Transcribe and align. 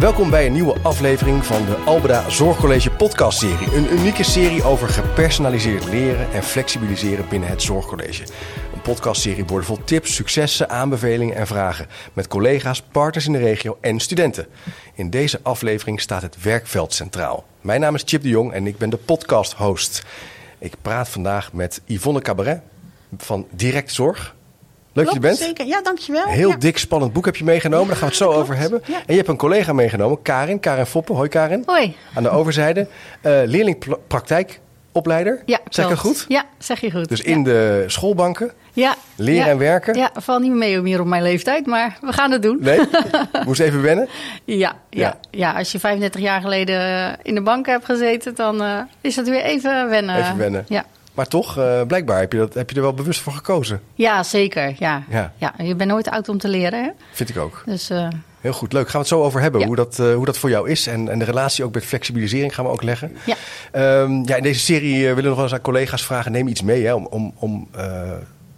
Welkom 0.00 0.30
bij 0.30 0.46
een 0.46 0.52
nieuwe 0.52 0.80
aflevering 0.82 1.44
van 1.44 1.64
de 1.64 1.76
Albeda 1.76 2.30
Zorgcollege 2.30 2.90
podcastserie. 2.90 3.74
Een 3.74 3.92
unieke 3.92 4.22
serie 4.22 4.64
over 4.64 4.88
gepersonaliseerd 4.88 5.84
leren 5.84 6.32
en 6.32 6.42
flexibiliseren 6.42 7.28
binnen 7.28 7.48
het 7.48 7.62
Zorgcollege. 7.62 8.22
Een 8.74 8.80
podcastserie 8.80 9.44
vol 9.46 9.84
tips, 9.84 10.14
successen, 10.14 10.70
aanbevelingen 10.70 11.36
en 11.36 11.46
vragen 11.46 11.86
met 12.12 12.28
collega's, 12.28 12.82
partners 12.82 13.26
in 13.26 13.32
de 13.32 13.38
regio 13.38 13.78
en 13.80 14.00
studenten. 14.00 14.46
In 14.94 15.10
deze 15.10 15.40
aflevering 15.42 16.00
staat 16.00 16.22
het 16.22 16.42
werkveld 16.42 16.94
centraal. 16.94 17.44
Mijn 17.60 17.80
naam 17.80 17.94
is 17.94 18.02
Chip 18.06 18.22
de 18.22 18.28
Jong 18.28 18.52
en 18.52 18.66
ik 18.66 18.78
ben 18.78 18.90
de 18.90 18.96
podcast-host. 18.96 20.02
Ik 20.58 20.74
praat 20.82 21.08
vandaag 21.08 21.52
met 21.52 21.80
Yvonne 21.84 22.20
Cabaret 22.20 22.60
van 23.16 23.46
Direct 23.50 23.92
Zorg. 23.92 24.34
Leuk 25.04 25.06
dat 25.06 25.14
je 25.14 25.20
bent. 25.28 25.38
Zeker, 25.38 25.66
ja, 25.66 25.82
dankjewel. 25.82 26.26
Heel 26.26 26.48
ja. 26.48 26.56
dik, 26.56 26.78
spannend 26.78 27.12
boek 27.12 27.24
heb 27.24 27.36
je 27.36 27.44
meegenomen. 27.44 27.86
Daar 27.88 27.96
gaan 27.96 28.08
we 28.08 28.14
het 28.14 28.22
zo 28.22 28.28
klopt. 28.28 28.42
over 28.42 28.56
hebben. 28.56 28.82
Ja. 28.86 28.94
En 28.94 29.02
je 29.06 29.14
hebt 29.16 29.28
een 29.28 29.36
collega 29.36 29.72
meegenomen, 29.72 30.22
Karin. 30.22 30.60
Karin 30.60 30.86
Foppen. 30.86 31.14
Hoi 31.14 31.28
Karin. 31.28 31.62
Hoi. 31.66 31.96
Aan 32.14 32.22
de 32.22 32.30
overzijde. 32.30 32.86
eh 33.20 33.32
leerlingpraktijkopleider. 33.44 35.42
Ja, 35.46 35.58
Zeg 35.68 35.84
ik 35.84 35.90
dat 35.90 35.98
goed? 36.00 36.24
Ja, 36.28 36.44
zeg 36.58 36.80
je 36.80 36.90
goed. 36.90 37.08
Dus 37.08 37.20
ja. 37.20 37.26
in 37.26 37.42
de 37.44 37.84
schoolbanken. 37.86 38.50
ja. 38.72 38.94
leren 39.16 39.44
ja. 39.44 39.50
en 39.50 39.58
werken? 39.58 39.94
Ja, 39.96 40.10
valt 40.14 40.42
niet 40.42 40.52
meer 40.52 40.82
meer 40.82 41.00
op 41.00 41.06
mijn 41.06 41.22
leeftijd, 41.22 41.66
maar 41.66 41.98
we 42.00 42.12
gaan 42.12 42.30
het 42.30 42.42
doen. 42.42 42.58
Nee? 42.60 42.80
Moest 43.46 43.60
even 43.60 43.82
wennen. 43.82 44.08
Ja, 44.44 44.56
Ja. 44.56 44.74
ja. 44.90 45.16
ja, 45.30 45.52
als 45.52 45.72
je 45.72 45.78
35 45.78 46.20
jaar 46.20 46.40
geleden 46.40 47.16
in 47.22 47.34
de 47.34 47.42
bank 47.42 47.66
hebt 47.66 47.84
gezeten, 47.84 48.34
dan 48.34 48.62
eh, 48.62 48.78
is 49.00 49.14
dat 49.14 49.28
weer 49.28 49.42
even 49.42 49.88
wennen. 49.88 50.16
Even 50.16 50.36
wennen. 50.36 50.64
Ja, 50.68 50.84
Maar 51.20 51.28
toch, 51.28 51.58
eh, 51.58 51.80
blijkbaar 51.86 52.20
heb 52.20 52.32
je, 52.32 52.38
dat, 52.38 52.54
heb 52.54 52.70
je 52.70 52.76
er 52.76 52.82
wel 52.82 52.94
bewust 52.94 53.20
voor 53.20 53.32
gekozen. 53.32 53.80
ja 53.94 54.22
zeker. 54.22 54.74
Ja. 54.78 55.02
Ja. 55.08 55.32
Ja. 55.36 55.54
je 55.62 55.74
bent 55.74 55.90
nooit 55.90 56.10
oud 56.10 56.28
om 56.28 56.38
te 56.38 56.48
leren. 56.48 56.84
Hè? 56.84 56.90
Vind 57.12 57.28
ik 57.28 57.36
ook. 57.38 57.62
Dus 57.66 57.90
eh, 57.90 58.08
Heel 58.40 58.52
goed, 58.52 58.72
leuk. 58.72 58.84
Gaan 58.84 58.92
we 58.92 58.98
het 58.98 59.08
zo 59.08 59.22
over 59.22 59.40
hebben. 59.40 59.60
Ja. 59.60 59.66
Hoe, 59.66 59.76
dat, 59.76 59.98
eh, 59.98 60.14
hoe 60.14 60.24
dat 60.24 60.38
voor 60.38 60.50
jou 60.50 60.70
is. 60.70 60.86
En, 60.86 61.08
en 61.08 61.18
de 61.18 61.24
relatie 61.24 61.64
ook 61.64 61.74
met 61.74 61.84
flexibilisering 61.84 62.54
gaan 62.54 62.64
we 62.64 62.70
ook 62.70 62.82
leggen. 62.82 63.16
ja. 63.24 63.36
Ehm, 63.72 64.22
ja, 64.24 64.36
in 64.36 64.42
deze 64.42 64.60
serie 64.60 65.00
willen 65.00 65.16
we 65.16 65.22
nog 65.22 65.34
wel 65.34 65.44
eens 65.44 65.54
aan 65.54 65.60
collega's 65.60 66.04
vragen: 66.04 66.32
neem 66.32 66.48
iets 66.48 66.62
mee 66.62 66.84
hè, 66.84 66.94
om, 66.94 67.06
om, 67.10 67.34
om 67.38 67.68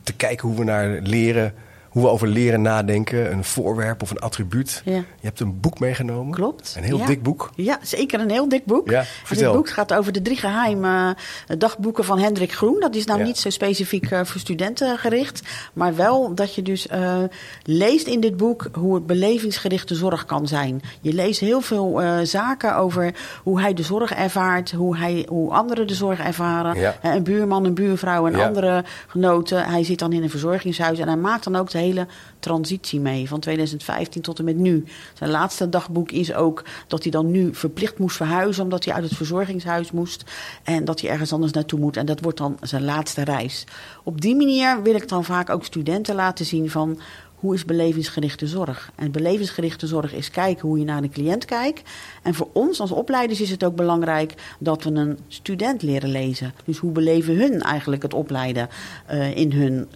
te 0.02 0.12
kijken 0.12 0.48
hoe 0.48 0.58
we 0.58 0.64
naar 0.64 0.98
leren, 1.02 1.54
hoe 1.92 2.02
we 2.02 2.08
over 2.08 2.28
leren 2.28 2.62
nadenken. 2.62 3.32
Een 3.32 3.44
voorwerp 3.44 4.02
of 4.02 4.10
een 4.10 4.18
attribuut. 4.18 4.82
Ja. 4.84 4.92
Je 4.92 5.04
hebt 5.20 5.40
een 5.40 5.60
boek 5.60 5.78
meegenomen. 5.80 6.34
Klopt. 6.34 6.74
Een 6.76 6.82
heel 6.84 6.98
Ja. 6.98 7.06
dik 7.06 7.22
boek. 7.22 7.50
Ja, 7.54 7.78
zeker 7.82 8.20
een 8.20 8.30
heel 8.30 8.48
dik 8.48 8.64
boek. 8.64 8.90
Ja, 8.90 9.04
en 9.28 9.36
dit 9.36 9.52
boek 9.52 9.68
gaat 9.70 9.92
over 9.94 10.12
de 10.12 10.22
drie 10.22 10.36
geheime 10.36 11.16
eh, 11.46 11.56
dagboeken 11.58 12.04
van 12.04 12.18
Hendrik 12.18 12.52
Groen. 12.52 12.80
Dat 12.80 12.94
is 12.94 13.04
nou 13.04 13.18
Ja. 13.18 13.24
niet 13.24 13.38
zo 13.38 13.50
specifiek 13.50 14.10
eh, 14.10 14.20
voor 14.24 14.40
studenten 14.40 14.98
gericht. 14.98 15.40
Maar 15.72 15.96
wel 15.96 16.34
dat 16.34 16.54
je 16.54 16.62
dus 16.62 16.86
eh, 16.86 17.16
leest 17.62 18.06
in 18.06 18.20
dit 18.20 18.36
boek 18.36 18.68
hoe 18.72 18.94
het 18.94 19.06
belevingsgerichte 19.06 19.94
zorg 19.94 20.24
kan 20.24 20.46
zijn. 20.48 20.80
Je 21.00 21.12
leest 21.12 21.40
heel 21.40 21.60
veel 21.60 22.00
zaken 22.22 22.76
over 22.76 23.14
hoe 23.42 23.60
hij 23.60 23.74
de 23.74 23.82
zorg 23.82 24.12
ervaart. 24.12 24.70
Hoe, 24.72 24.96
hij, 24.96 25.26
hoe 25.28 25.50
anderen 25.52 25.86
de 25.86 25.94
zorg 25.94 26.20
ervaren. 26.20 26.94
Een 27.02 27.22
buurman, 27.22 27.64
een 27.64 27.74
buurvrouw 27.74 28.26
en 28.26 28.34
andere 28.34 28.84
genoten. 29.06 29.64
Hij 29.64 29.84
zit 29.84 29.98
dan 29.98 30.12
in 30.12 30.22
een 30.22 30.30
verzorgingshuis. 30.30 30.98
En 30.98 31.06
hij 31.08 31.16
maakt 31.16 31.44
dan 31.44 31.56
ook 31.56 31.70
de 31.70 31.78
hele 31.82 32.06
transitie 32.38 33.00
mee. 33.00 33.28
Van 33.28 33.40
2015 33.40 34.22
tot 34.22 34.38
en 34.38 34.44
met 34.44 34.56
nu. 34.56 34.84
Zijn 35.14 35.30
laatste 35.30 35.68
dagboek 35.68 36.10
is 36.10 36.34
ook 36.34 36.64
dat 36.86 37.02
hij 37.02 37.10
dan 37.10 37.30
nu 37.30 37.54
verplicht 37.54 37.98
moest 37.98 38.16
verhuizen. 38.16 38.62
Omdat 38.62 38.84
hij 38.84 38.94
uit 38.94 39.04
het 39.04 39.14
verzorgingshuis 39.14 39.90
moest. 39.90 40.24
En 40.62 40.84
dat 40.84 41.00
hij 41.00 41.10
ergens 41.10 41.32
anders 41.32 41.52
naartoe 41.52 41.78
moet. 41.78 41.96
En 41.96 42.06
dat 42.06 42.20
wordt 42.20 42.38
dan 42.38 42.56
zijn 42.60 42.84
laatste 42.84 43.24
reis. 43.24 43.64
Op 44.02 44.20
die 44.20 44.36
manier 44.36 44.82
wil 44.82 44.94
ik 44.94 45.08
dan 45.08 45.24
vaak 45.24 45.50
ook 45.50 45.64
studenten 45.64 46.14
laten 46.14 46.44
zien 46.44 46.70
van... 46.70 47.00
Hoe 47.42 47.54
is 47.54 47.64
belevingsgerichte 47.64 48.46
zorg? 48.46 48.92
En 48.94 49.10
belevingsgerichte 49.10 49.86
zorg 49.86 50.12
is 50.12 50.30
kijken 50.30 50.68
hoe 50.68 50.78
je 50.78 50.84
naar 50.84 51.02
de 51.02 51.08
cliënt 51.08 51.44
kijkt. 51.44 51.90
En 52.22 52.34
voor 52.34 52.48
ons 52.52 52.80
als 52.80 52.90
opleiders 52.90 53.40
is 53.40 53.50
het 53.50 53.64
ook 53.64 53.76
belangrijk 53.76 54.34
dat 54.58 54.84
we 54.84 54.90
een 54.90 55.18
student 55.28 55.82
leren 55.82 56.10
lezen. 56.10 56.54
Dus 56.64 56.78
hoe 56.78 56.92
beleven 56.92 57.36
hun 57.36 57.60
eigenlijk 57.60 58.02
het 58.02 58.14
opleiden 58.14 58.68
eh, 59.06 59.36
in 59.36 59.52
hun 59.52 59.88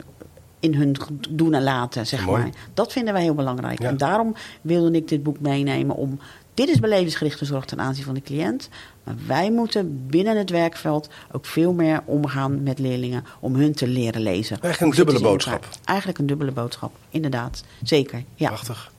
in 0.60 0.74
hun 0.74 0.96
doen 1.28 1.54
en 1.54 1.62
laten, 1.62 2.06
zeg 2.06 2.24
Mooi. 2.24 2.42
maar. 2.42 2.50
Dat 2.74 2.92
vinden 2.92 3.12
wij 3.12 3.22
heel 3.22 3.34
belangrijk. 3.34 3.82
Ja. 3.82 3.88
En 3.88 3.96
daarom 3.96 4.34
wilde 4.60 4.96
ik 4.96 5.08
dit 5.08 5.22
boek 5.22 5.40
meenemen 5.40 5.96
om... 5.96 6.18
Dit 6.54 6.68
is 6.68 6.80
belevingsgerichte 6.80 7.44
zorg 7.44 7.64
ten 7.64 7.80
aanzien 7.80 8.04
van 8.04 8.14
de 8.14 8.20
cliënt. 8.20 8.68
Maar 9.04 9.14
wij 9.26 9.50
moeten 9.50 10.06
binnen 10.06 10.38
het 10.38 10.50
werkveld 10.50 11.08
ook 11.32 11.46
veel 11.46 11.72
meer 11.72 12.02
omgaan 12.04 12.62
met 12.62 12.78
leerlingen... 12.78 13.24
om 13.40 13.54
hun 13.54 13.74
te 13.74 13.86
leren 13.86 14.22
lezen. 14.22 14.60
Eigenlijk 14.60 14.98
een 14.98 15.04
dubbele 15.04 15.28
boodschap. 15.28 15.68
Eigenlijk 15.84 16.18
een 16.18 16.26
dubbele 16.26 16.52
boodschap, 16.52 16.92
inderdaad. 17.10 17.64
Zeker, 17.82 18.24
ja. 18.34 18.48
Prachtig. 18.48 18.92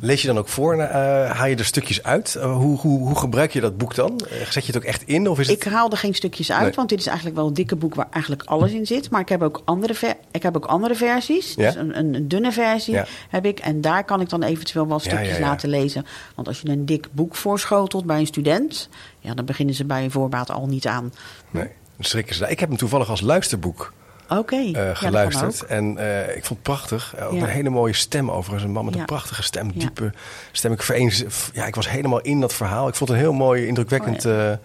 Lees 0.00 0.20
je 0.20 0.26
dan 0.26 0.38
ook 0.38 0.48
voor? 0.48 0.74
eh, 0.78 1.30
haal 1.30 1.46
je 1.46 1.56
er 1.56 1.64
stukjes 1.64 2.02
uit? 2.02 2.34
Eh, 2.34 2.56
hoe, 2.56 2.78
hoe, 2.78 2.98
hoe 2.98 3.18
gebruik 3.18 3.52
je 3.52 3.60
dat 3.60 3.76
boek 3.78 3.94
dan? 3.94 4.20
Eh, 4.20 4.40
Zet 4.50 4.66
je 4.66 4.72
het 4.72 4.76
ook 4.76 4.88
echt 4.88 5.02
in? 5.02 5.28
Of 5.28 5.38
is 5.38 5.46
het... 5.48 5.56
Ik 5.64 5.72
haal 5.72 5.90
er 5.90 5.96
geen 5.96 6.14
stukjes 6.14 6.52
uit, 6.52 6.62
Nee. 6.62 6.72
want 6.72 6.88
dit 6.88 6.98
is 6.98 7.06
eigenlijk 7.06 7.36
wel 7.36 7.46
een 7.46 7.54
dikke 7.54 7.76
boek 7.76 7.94
waar 7.94 8.06
eigenlijk 8.10 8.42
alles 8.44 8.72
in 8.72 8.86
zit. 8.86 9.10
Maar 9.10 9.20
ik 9.20 9.28
heb 9.28 9.42
ook 9.42 9.62
andere, 9.64 9.94
ver- 9.94 10.16
ik 10.30 10.42
heb 10.42 10.56
ook 10.56 10.64
andere 10.64 10.94
versies. 10.94 11.54
Ja? 11.54 11.66
Dus 11.66 11.74
een, 11.74 11.98
een, 11.98 12.14
een 12.14 12.28
dunne 12.28 12.52
versie 12.52 12.94
Ja. 12.94 13.06
heb 13.28 13.44
ik. 13.46 13.58
En 13.58 13.80
daar 13.80 14.04
kan 14.04 14.20
ik 14.20 14.28
dan 14.28 14.42
eventueel 14.42 14.88
wel 14.88 14.98
stukjes 14.98 15.36
ja, 15.36 15.40
laten 15.40 15.68
lezen. 15.68 16.06
Want 16.34 16.48
als 16.48 16.60
je 16.60 16.68
een 16.68 16.86
dik 16.86 17.08
boek 17.12 17.34
voorschotelt 17.34 18.04
bij 18.04 18.18
een 18.18 18.26
student, 18.26 18.88
ja, 19.20 19.34
dan 19.34 19.44
beginnen 19.44 19.74
ze 19.74 19.84
bij 19.84 20.10
voorbaat 20.10 20.50
al 20.50 20.66
niet 20.66 20.86
aan. 20.86 21.12
Nee, 21.50 21.64
dan 21.96 22.04
schrikken 22.04 22.34
ze. 22.34 22.48
Ik 22.50 22.60
heb 22.60 22.68
hem 22.68 22.78
toevallig 22.78 23.08
als 23.10 23.20
luisterboek 23.20 23.92
Oké, 24.28 24.70
eh, 24.72 24.90
geluisterd. 24.92 25.62
en 25.66 25.98
eh, 25.98 26.20
ik 26.36 26.44
vond 26.44 26.48
het 26.48 26.62
prachtig. 26.62 27.14
Eh, 27.16 27.26
ook 27.26 27.32
Ja. 27.32 27.42
een 27.42 27.48
hele 27.48 27.68
mooie 27.70 27.92
stem 27.92 28.30
overigens. 28.30 28.64
Een 28.64 28.70
man 28.72 28.84
met 28.84 28.94
een 28.94 29.04
prachtige 29.04 29.42
stem. 29.42 29.72
Diepe 29.72 30.12
stem. 30.52 30.72
Ik, 30.72 30.82
vereens, 30.82 31.24
ja, 31.52 31.66
ik 31.66 31.74
was 31.74 31.90
helemaal 31.90 32.20
in 32.20 32.40
dat 32.40 32.54
verhaal. 32.54 32.88
Ik 32.88 32.94
vond 32.94 33.10
het 33.10 33.18
een 33.18 33.24
heel 33.24 33.32
mooi, 33.34 33.66
indrukwekkend 33.66 34.26
Oh, 34.26 34.50
eh, 34.50 34.56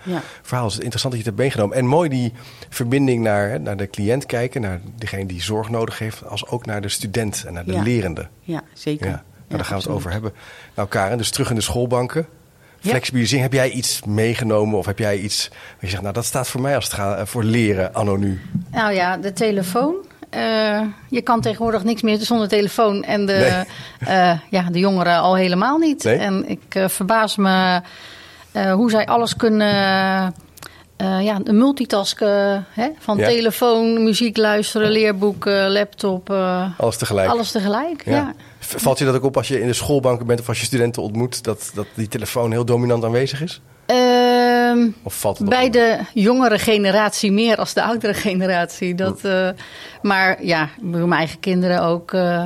verhaal. 0.42 0.66
Het 0.66 0.74
is 0.74 0.80
interessant 0.80 1.14
dat 1.14 1.24
je 1.24 1.30
het 1.30 1.38
hebt 1.38 1.38
meegenomen. 1.38 1.78
En 1.78 1.86
mooi 1.86 2.10
die 2.10 2.34
verbinding 2.70 3.24
naar, 3.24 3.60
naar 3.62 3.78
de 3.78 3.90
cliënt 3.90 4.26
kijken. 4.26 4.62
Naar 4.62 4.82
degene 4.96 5.26
die 5.26 5.42
zorg 5.42 5.70
nodig 5.70 6.00
heeft. 6.00 6.26
Als 6.28 6.48
ook 6.48 6.66
naar 6.66 6.82
de 6.82 6.90
student 6.90 7.44
en 7.48 7.54
naar 7.54 7.66
de 7.66 7.82
lerende. 7.82 8.28
Ja, 8.42 8.62
zeker. 8.74 9.06
Ja, 9.08 9.12
nou, 9.12 9.24
daar 9.48 9.66
gaan 9.66 9.78
we 9.78 9.84
het 9.84 9.92
over 9.94 10.12
hebben. 10.12 10.34
Nou, 10.76 10.88
Karen, 10.88 11.18
dus 11.18 11.30
terug 11.32 11.50
in 11.50 11.56
de 11.56 11.62
schoolbanken. 11.62 12.28
Flexibilisering, 12.90 13.44
heb 13.44 13.54
jij 13.54 13.70
iets 13.70 14.02
meegenomen 14.04 14.78
of 14.78 14.86
heb 14.86 15.00
jij 15.00 15.18
iets 15.18 15.48
waar 15.50 15.78
je 15.80 15.88
zegt, 15.88 16.02
nou 16.02 16.14
dat 16.14 16.26
staat 16.26 16.48
voor 16.48 16.62
mij 16.62 16.76
als 16.76 16.86
het 16.86 16.94
gaat 16.94 17.18
eh, 17.18 17.26
voor 17.26 17.44
leren 17.44 17.94
anno 17.94 18.16
nu? 18.16 18.42
Nou 18.72 18.94
ja, 18.94 19.18
de 19.18 19.34
telefoon. 19.34 19.96
Eh, 20.34 20.82
je 21.10 21.22
kan 21.22 21.42
tegenwoordig 21.42 21.84
niks 21.84 22.02
meer 22.02 22.18
zonder 22.18 22.48
telefoon. 22.48 23.04
En 23.04 23.26
de, 23.26 23.34
eh, 24.00 24.40
ja, 24.50 24.64
de 24.72 24.80
jongeren 24.80 25.20
al 25.20 25.36
helemaal 25.36 25.78
niet. 25.78 26.04
Nee? 26.04 26.18
En 26.18 26.50
ik 26.50 26.64
eh, 26.70 26.88
verbaas 26.88 27.36
me 27.36 27.82
hoe 28.74 28.90
zij 28.90 29.06
alles 29.06 29.36
kunnen... 29.36 30.34
ja, 30.98 31.40
de 31.44 31.54
multitasken 31.54 32.66
hè? 32.70 32.90
van 33.00 33.18
Ja. 33.18 33.28
telefoon, 33.28 34.04
muziek 34.04 34.38
luisteren, 34.38 34.90
leerboeken, 34.90 35.72
laptop. 35.72 36.30
Alles 36.78 36.98
tegelijk. 36.98 37.30
alles 37.30 37.52
tegelijk, 37.52 38.06
ja. 38.06 38.34
Valt 38.78 39.00
je 39.00 39.06
dat 39.06 39.16
ook 39.16 39.24
op 39.24 39.38
als 39.38 39.48
je 39.48 39.62
in 39.62 39.68
de 39.68 39.74
schoolbanken 39.74 40.26
bent 40.26 40.40
of 40.40 40.48
als 40.48 40.60
je 40.60 40.66
studenten 40.66 41.02
ontmoet, 41.02 41.44
dat, 41.44 41.72
dat 41.74 41.86
die 41.94 42.08
telefoon 42.08 42.52
heel 42.52 42.66
dominant 42.66 43.04
aanwezig 43.04 43.42
is? 43.42 43.62
Ehm, 43.86 44.88
Of 45.04 45.20
valt 45.20 45.38
het 45.38 45.50
bij 45.50 45.70
de 45.70 46.00
jongere 46.14 46.60
generatie 46.60 47.32
meer 47.32 47.58
als 47.58 47.74
de 47.74 47.84
oudere 47.84 48.14
generatie. 48.14 48.96
Dat, 48.96 49.20
eh, 49.24 49.50
maar 50.02 50.46
ja, 50.46 50.64
ik 50.64 50.92
bedoel, 50.92 51.08
mijn 51.08 51.20
eigen 51.20 51.40
kinderen 51.40 51.82
ook. 51.84 52.14
eh, 52.14 52.44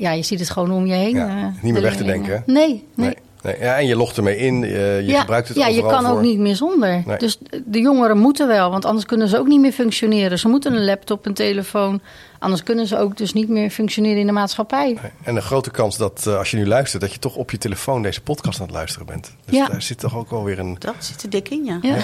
ja. 0.00 0.10
je 0.12 0.22
ziet 0.22 0.38
het 0.40 0.50
gewoon 0.50 0.70
om 0.70 0.86
je 0.86 0.94
heen. 0.94 1.14
Ja, 1.16 1.28
eh, 1.28 1.62
niet 1.62 1.72
meer 1.72 1.82
weg 1.82 1.96
te 1.96 2.04
denken, 2.04 2.42
nee. 2.46 2.84
Nee. 2.94 3.14
Nee. 3.42 3.58
Ja, 3.60 3.78
en 3.78 3.86
je 3.86 3.96
logt 3.96 4.16
ermee 4.16 4.36
in, 4.36 4.64
eh, 4.64 5.00
je 5.00 5.06
ja, 5.06 5.20
gebruikt 5.20 5.48
het 5.48 5.56
ja, 5.56 5.66
je 5.66 5.80
kan 5.80 6.06
ook 6.06 6.20
niet 6.20 6.38
meer 6.38 6.56
zonder. 6.56 7.02
Nee. 7.06 7.16
Dus 7.18 7.38
de 7.64 7.80
jongeren 7.80 8.18
moeten 8.18 8.46
wel, 8.46 8.70
want 8.70 8.84
anders 8.84 9.06
kunnen 9.06 9.28
ze 9.28 9.38
ook 9.38 9.46
niet 9.46 9.60
meer 9.60 9.72
functioneren. 9.72 10.38
Ze 10.38 10.48
moeten 10.48 10.72
een 10.74 10.84
laptop, 10.84 11.26
een 11.26 11.34
telefoon. 11.34 12.00
Anders 12.38 12.62
kunnen 12.62 12.86
ze 12.86 12.98
ook 12.98 13.16
dus 13.16 13.32
niet 13.32 13.48
meer 13.48 13.70
functioneren 13.70 14.18
in 14.20 14.26
de 14.26 14.32
maatschappij. 14.32 14.86
Nee. 15.02 15.10
En 15.22 15.36
een 15.36 15.42
grote 15.42 15.70
kans 15.70 15.96
dat 15.96 16.24
eh, 16.26 16.38
als 16.38 16.50
je 16.50 16.56
nu 16.56 16.66
luistert, 16.66 17.02
dat 17.02 17.12
je 17.12 17.18
toch 17.18 17.34
op 17.36 17.50
je 17.50 17.58
telefoon 17.58 18.02
deze 18.02 18.20
podcast 18.20 18.60
aan 18.60 18.66
het 18.66 18.74
luisteren 18.74 19.06
bent. 19.06 19.34
Dus 19.44 19.56
Ja. 19.58 19.66
daar 19.66 19.82
zit 19.82 19.98
toch 19.98 20.16
ook 20.16 20.30
wel 20.30 20.44
weer 20.44 20.58
een. 20.58 20.76
Dat 20.78 20.94
zit 20.98 21.22
er 21.22 21.30
dik 21.30 21.48
in, 21.48 21.64
ja. 21.64 21.78
Ja. 21.82 21.96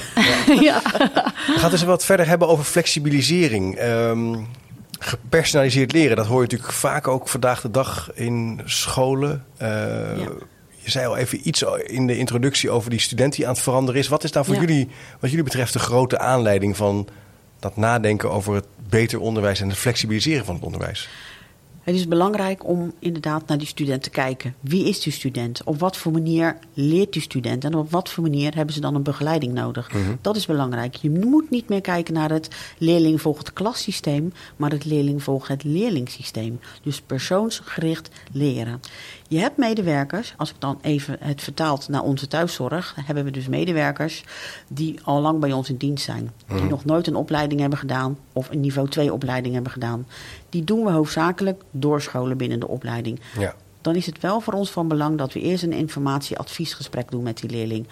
ja. 0.61 0.81
We 1.47 1.55
gaan 1.57 1.87
wat 1.87 2.05
verder 2.05 2.29
hebben 2.29 2.49
over 2.49 2.65
flexibilisering. 2.65 3.75
Ehm, 3.75 4.35
gepersonaliseerd 4.99 5.93
leren, 5.93 6.17
dat 6.17 6.27
hoor 6.27 6.37
je 6.37 6.43
natuurlijk 6.43 6.73
vaak 6.73 7.09
ook 7.09 7.29
vandaag 7.29 7.61
de 7.61 7.71
dag 7.71 8.11
in 8.15 8.61
scholen. 8.65 9.45
Eh, 9.57 9.69
Ja. 10.19 10.29
Je 10.87 10.93
zei 10.93 11.07
al 11.07 11.17
even 11.17 11.49
iets 11.49 11.63
in 11.85 12.07
de 12.07 12.19
introductie 12.19 12.71
over 12.71 12.91
die 12.91 13.01
student 13.01 13.35
die 13.35 13.47
aan 13.47 13.53
het 13.53 13.63
veranderen 13.63 14.01
is. 14.01 14.09
Wat 14.09 14.25
is 14.25 14.33
nou 14.33 14.47
voor 14.47 14.55
Ja. 14.55 14.61
jullie, 14.61 14.89
wat 15.21 15.31
jullie 15.31 15.45
betreft, 15.45 15.73
de 15.73 15.79
grote 15.79 16.19
aanleiding 16.19 16.77
van 16.77 17.09
dat 17.59 17.77
nadenken 17.77 18.31
over 18.31 18.55
het 18.55 18.67
beter 18.89 19.21
onderwijs 19.21 19.61
en 19.61 19.69
het 19.69 19.79
flexibiliseren 19.79 20.45
van 20.45 20.55
het 20.55 20.65
onderwijs? 20.65 21.09
Het 21.87 21.95
is 21.95 22.09
belangrijk 22.09 22.67
om 22.69 22.93
inderdaad 22.99 23.47
naar 23.47 23.59
die 23.59 23.67
student 23.67 24.03
te 24.03 24.11
kijken. 24.11 24.55
Wie 24.61 24.89
is 24.89 25.01
die 25.01 25.13
student? 25.13 25.65
Op 25.65 25.79
wat 25.79 25.97
voor 25.97 26.13
manier 26.13 26.59
leert 26.75 27.13
die 27.13 27.23
student? 27.23 27.65
En 27.65 27.75
op 27.75 27.91
wat 27.91 28.11
voor 28.11 28.23
manier 28.23 28.55
hebben 28.55 28.75
ze 28.75 28.81
dan 28.81 28.95
een 28.95 29.03
begeleiding 29.03 29.53
nodig? 29.53 29.91
Dat 30.21 30.37
is 30.37 30.47
belangrijk. 30.47 30.95
Je 30.95 31.11
moet 31.11 31.51
niet 31.51 31.69
meer 31.69 31.81
kijken 31.81 32.15
naar 32.15 32.31
het 32.31 32.49
leerling 32.79 33.21
volgt 33.21 33.53
klassysteem, 33.53 34.33
maar 34.57 34.71
het 34.71 34.85
leerling 34.85 35.23
volgt 35.23 35.49
het 35.49 35.65
leerlingsysteem. 35.65 36.61
Dus 36.83 37.01
persoonsgericht 37.01 38.09
leren. 38.33 38.81
Je 39.29 39.39
hebt 39.39 39.57
medewerkers, 39.57 40.35
als 40.37 40.51
ik 40.51 40.57
dan 40.59 40.79
even 40.83 41.17
het 41.21 41.43
vertaalt 41.43 41.89
naar 41.89 42.03
onze 42.03 42.29
thuiszorg, 42.29 42.97
hebben 43.05 43.25
we 43.25 43.31
dus 43.31 43.49
medewerkers 43.49 44.25
die 44.69 44.99
al 45.03 45.21
lang 45.21 45.41
bij 45.41 45.53
ons 45.53 45.69
in 45.69 45.77
dienst 45.77 46.05
zijn. 46.05 46.33
Die 46.47 46.63
nog 46.63 46.85
nooit 46.85 47.07
een 47.07 47.17
opleiding 47.17 47.61
hebben 47.61 47.79
gedaan 47.79 48.19
of 48.33 48.51
een 48.51 48.61
niveau 48.61 48.89
2 48.89 49.13
opleiding 49.13 49.55
hebben 49.55 49.73
gedaan. 49.73 50.07
Die 50.57 50.65
doen 50.65 50.85
we 50.85 50.91
hoofdzakelijk 50.91 51.63
doorscholen 51.71 52.37
binnen 52.37 52.61
de 52.61 52.69
opleiding. 52.69 53.21
Ja. 53.39 53.55
Dan 53.81 53.95
is 53.95 54.07
het 54.07 54.21
wel 54.21 54.41
voor 54.41 54.53
ons 54.53 54.71
van 54.71 54.89
belang 54.89 55.19
dat 55.19 55.33
we 55.33 55.41
eerst 55.41 55.63
een 55.63 55.73
informatie-adviesgesprek 55.73 57.11
doen 57.11 57.23
met 57.23 57.37
die 57.41 57.51
leerling. 57.51 57.87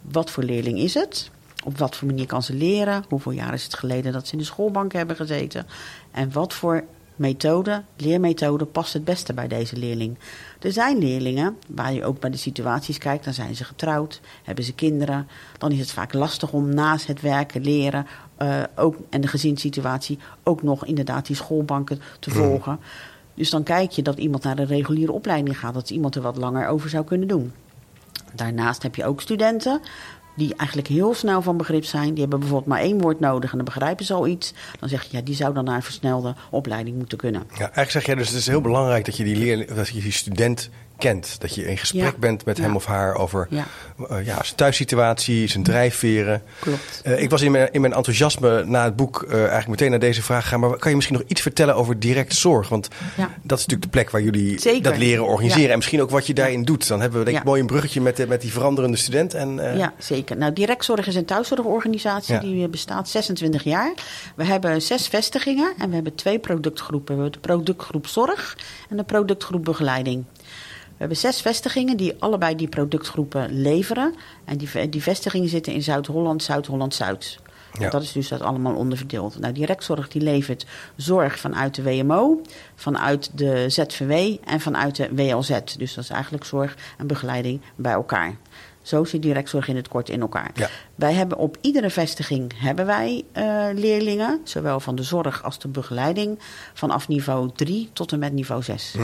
Wat 0.00 0.30
voor 0.30 0.42
leerling 0.42 0.78
is 0.78 0.94
het? 0.94 1.30
Op 1.64 1.78
wat 1.78 1.96
voor 1.96 2.06
manier 2.06 2.26
kan 2.26 2.42
ze 2.42 2.54
leren? 2.54 3.04
Hoeveel 3.08 3.32
jaar 3.32 3.54
is 3.54 3.64
het 3.64 3.74
geleden 3.74 4.12
dat 4.12 4.26
ze 4.26 4.32
in 4.32 4.38
de 4.38 4.44
schoolbank 4.44 4.92
hebben 4.92 5.16
gezeten? 5.16 5.66
En 6.10 6.32
wat 6.32 6.54
voor 6.54 6.84
methode, 7.16 7.82
leermethode 7.96 8.64
past 8.64 8.92
het 8.92 9.04
beste 9.04 9.34
bij 9.34 9.48
deze 9.48 9.76
leerling? 9.76 10.18
Er 10.60 10.72
zijn 10.72 10.98
leerlingen 10.98 11.56
waar 11.68 11.92
je 11.92 12.04
ook 12.04 12.20
bij 12.20 12.30
de 12.30 12.36
situaties 12.36 12.98
kijkt, 12.98 13.24
dan 13.24 13.34
zijn 13.34 13.56
ze 13.56 13.64
getrouwd, 13.64 14.20
hebben 14.42 14.64
ze 14.64 14.74
kinderen. 14.74 15.28
Dan 15.58 15.72
is 15.72 15.78
het 15.78 15.90
vaak 15.90 16.12
lastig 16.12 16.52
om 16.52 16.74
naast 16.74 17.06
het 17.06 17.20
werken, 17.20 17.62
leren 17.62 18.06
uh, 18.42 18.62
ook, 18.76 18.96
en 19.10 19.20
de 19.20 19.28
gezinssituatie 19.28 20.18
ook 20.42 20.62
nog 20.62 20.86
inderdaad 20.86 21.26
die 21.26 21.36
schoolbanken 21.36 22.00
te 22.18 22.30
volgen. 22.30 22.78
Dus 23.34 23.50
dan 23.50 23.62
kijk 23.62 23.90
je 23.90 24.02
dat 24.02 24.18
iemand 24.18 24.42
naar 24.42 24.58
een 24.58 24.66
reguliere 24.66 25.12
opleiding 25.12 25.58
gaat, 25.58 25.74
dat 25.74 25.90
iemand 25.90 26.14
er 26.14 26.22
wat 26.22 26.36
langer 26.36 26.68
over 26.68 26.88
zou 26.88 27.04
kunnen 27.04 27.28
doen. 27.28 27.52
Daarnaast 28.34 28.82
heb 28.82 28.94
je 28.94 29.04
ook 29.04 29.20
studenten 29.20 29.80
die 30.34 30.54
eigenlijk 30.56 30.88
heel 30.88 31.14
snel 31.14 31.42
van 31.42 31.56
begrip 31.56 31.84
zijn. 31.84 32.10
Die 32.10 32.20
hebben 32.20 32.38
bijvoorbeeld 32.38 32.70
maar 32.70 32.80
één 32.80 33.00
woord 33.00 33.20
nodig 33.20 33.50
en 33.50 33.56
dan 33.56 33.64
begrijpen 33.64 34.04
ze 34.04 34.14
al 34.14 34.26
iets. 34.26 34.54
Dan 34.80 34.88
zeg 34.88 35.02
je, 35.02 35.16
ja, 35.16 35.22
die 35.22 35.34
zou 35.34 35.54
dan 35.54 35.64
naar 35.64 35.76
een 35.76 35.82
versnelde 35.82 36.34
opleiding 36.50 36.96
moeten 36.96 37.18
kunnen. 37.18 37.42
Ja, 37.50 37.58
eigenlijk 37.58 37.90
zeg 37.90 38.06
jij 38.06 38.14
dus, 38.14 38.28
het 38.28 38.36
is 38.36 38.46
heel 38.46 38.60
belangrijk 38.60 39.04
dat 39.04 39.16
je 39.16 39.24
die, 39.24 39.36
leerling, 39.36 39.70
dat 39.70 39.88
je 39.88 40.00
die 40.00 40.12
student 40.12 40.70
kent. 40.98 41.36
Dat 41.40 41.54
je 41.54 41.66
in 41.68 41.78
gesprek 41.78 42.02
Ja. 42.02 42.12
bent 42.18 42.44
met 42.44 42.56
Ja. 42.56 42.62
hem 42.62 42.76
of 42.76 42.84
haar 42.84 43.14
over 43.14 43.46
Ja. 43.50 43.64
eh, 44.08 44.26
ja, 44.26 44.42
zijn 44.42 44.56
thuissituatie, 44.56 45.46
zijn 45.48 45.62
drijfveren. 45.62 46.42
Klopt. 46.60 47.00
Eh, 47.04 47.22
ik 47.22 47.30
was 47.30 47.42
in 47.42 47.50
mijn, 47.50 47.68
in 47.72 47.80
mijn 47.80 47.92
enthousiasme 47.92 48.64
na 48.64 48.84
het 48.84 48.96
boek 48.96 49.22
eh, 49.22 49.38
eigenlijk 49.38 49.68
meteen 49.68 49.90
naar 49.90 49.98
deze 49.98 50.22
vraag 50.22 50.42
gegaan. 50.42 50.60
Maar 50.60 50.76
kan 50.78 50.90
je 50.90 50.96
misschien 50.96 51.18
nog 51.18 51.26
iets 51.28 51.40
vertellen 51.40 51.74
over 51.74 51.98
direct 51.98 52.34
zorg? 52.34 52.68
Want 52.68 52.88
dat 53.42 53.58
is 53.58 53.66
natuurlijk 53.66 53.82
de 53.82 53.88
plek 53.88 54.10
waar 54.10 54.22
jullie 54.22 54.60
Zeker. 54.60 54.82
dat 54.82 54.96
leren 54.98 55.24
organiseren. 55.26 55.70
En 55.70 55.76
misschien 55.76 56.02
ook 56.02 56.10
wat 56.10 56.26
je 56.26 56.34
daarin 56.34 56.62
doet. 56.64 56.88
Dan 56.88 57.00
hebben 57.00 57.18
we 57.18 57.24
denk 57.24 57.36
ik 57.38 57.44
mooi 57.44 57.60
een 57.60 57.66
bruggetje 57.66 58.00
met, 58.00 58.16
de- 58.16 58.26
met 58.26 58.40
die 58.40 58.52
veranderende 58.52 58.96
student. 58.96 59.34
En, 59.34 59.54
Ja, 59.76 59.92
zeker. 59.98 60.36
Nou, 60.36 60.52
Directzorg 60.52 61.06
is 61.06 61.14
een 61.14 61.24
thuiszorgorganisatie 61.24 62.38
die 62.38 62.68
bestaat 62.68 63.08
26 63.08 63.62
jaar. 63.64 63.92
We 64.36 64.44
hebben 64.44 64.82
zes 64.82 65.08
vestigingen 65.08 65.72
en 65.78 65.88
we 65.88 65.94
hebben 65.94 66.14
twee 66.14 66.38
productgroepen. 66.38 67.16
We 67.16 67.22
hebben 67.22 67.40
de 67.42 67.48
productgroep 67.48 68.06
Zorg 68.06 68.56
en 68.90 68.96
de 68.96 69.04
productgroep 69.04 69.64
Begeleiding. 69.64 70.24
We 70.94 71.00
hebben 71.00 71.16
zes 71.16 71.40
vestigingen 71.40 71.96
die 71.96 72.14
allebei 72.18 72.56
die 72.56 72.68
productgroepen 72.68 73.60
leveren. 73.60 74.14
En 74.44 74.58
die, 74.58 74.88
die 74.88 75.02
vestigingen 75.02 75.48
zitten 75.48 75.72
in 75.72 75.82
Zuid-Holland, 75.82 76.42
Zuid-Holland-Zuid. 76.42 77.38
Ja. 77.78 77.90
Dat 77.90 78.02
is 78.02 78.12
dus 78.12 78.28
dat 78.28 78.40
allemaal 78.40 78.74
onderverdeeld. 78.74 79.38
Nou, 79.38 79.52
Directzorg 79.52 80.08
die 80.08 80.22
levert 80.22 80.66
zorg 80.96 81.38
vanuit 81.38 81.74
de 81.74 81.82
WMO, 81.82 82.40
vanuit 82.74 83.30
de 83.34 83.68
ZVW 83.68 84.36
en 84.44 84.60
vanuit 84.60 84.96
de 84.96 85.14
WLZ. 85.14 85.60
Dus 85.76 85.94
dat 85.94 86.04
is 86.04 86.10
eigenlijk 86.10 86.44
zorg 86.44 86.76
en 86.98 87.06
begeleiding 87.06 87.60
bij 87.76 87.92
elkaar. 87.92 88.36
Zo 88.82 89.04
zit 89.04 89.22
directzorg 89.22 89.68
in 89.68 89.76
het 89.76 89.88
kort 89.88 90.08
in 90.08 90.20
elkaar. 90.20 90.50
Ja. 90.54 90.68
Wij 90.94 91.12
hebben 91.12 91.38
op 91.38 91.56
iedere 91.60 91.90
vestiging 91.90 92.52
hebben 92.56 92.86
wij 92.86 93.24
eh, 93.32 93.66
leerlingen, 93.72 94.40
zowel 94.44 94.80
van 94.80 94.94
de 94.94 95.02
zorg 95.02 95.42
als 95.42 95.58
de 95.58 95.68
begeleiding, 95.68 96.38
vanaf 96.74 97.08
niveau 97.08 97.50
3 97.54 97.90
tot 97.92 98.12
en 98.12 98.18
met 98.18 98.32
niveau 98.32 98.62
6. 98.62 98.94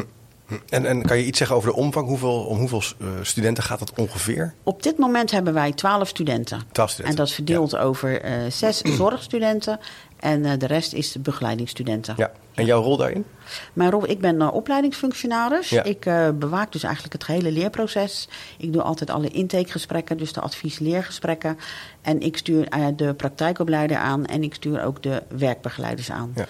En, 0.69 0.87
en 0.87 1.03
kan 1.03 1.19
je 1.19 1.25
iets 1.25 1.39
zeggen 1.39 1.57
over 1.57 1.69
de 1.69 1.77
omvang? 1.77 2.07
Hoeveel, 2.07 2.45
om 2.45 2.59
hoeveel 2.59 2.83
eh, 3.01 3.07
studenten 3.23 3.63
gaat 3.63 3.79
dat 3.79 3.93
ongeveer? 3.97 4.55
Op 4.63 4.83
dit 4.83 4.99
moment 4.99 5.31
hebben 5.31 5.55
wij 5.55 5.73
12 5.73 6.09
studenten. 6.09 6.63
12 6.73 6.91
studenten. 6.91 7.19
En 7.19 7.25
dat 7.25 7.35
verdeeld 7.35 7.77
over 7.77 8.21
eh, 8.21 8.33
zes 8.49 8.81
zorgstudenten 9.01 9.81
en 10.17 10.45
eh, 10.45 10.59
de 10.59 10.67
rest 10.67 10.93
is 10.93 11.13
de 11.13 11.19
begeleidingsstudenten. 11.19 12.15
Ja. 12.17 12.33
En 12.55 12.65
jouw 12.65 12.83
rol 12.83 12.97
daarin? 12.97 13.25
Mijn 13.73 13.91
rol, 13.91 14.09
ik 14.09 14.21
ben 14.21 14.53
opleidingsfunctionaris. 14.53 15.69
Ja. 15.69 15.83
Ik 15.83 16.01
bewaak 16.39 16.73
dus 16.73 16.83
eigenlijk 16.83 17.13
het 17.13 17.27
hele 17.27 17.53
leerproces. 17.53 18.29
Ik 18.59 18.73
doe 18.73 18.83
altijd 18.83 19.11
alle 19.11 19.29
intakegesprekken, 19.29 20.17
dus 20.17 20.33
de 20.33 20.41
advies-leergesprekken. 20.41 21.59
En 22.03 22.21
ik 22.21 22.37
stuur 22.37 22.69
eh, 22.69 22.87
de 22.97 23.15
praktijkopleider 23.15 23.97
aan 23.97 24.27
en 24.27 24.43
ik 24.43 24.55
stuur 24.55 24.85
ook 24.85 25.03
de 25.03 25.23
werkbegeleiders 25.29 26.11
aan. 26.11 26.33
Ja. 26.35 26.47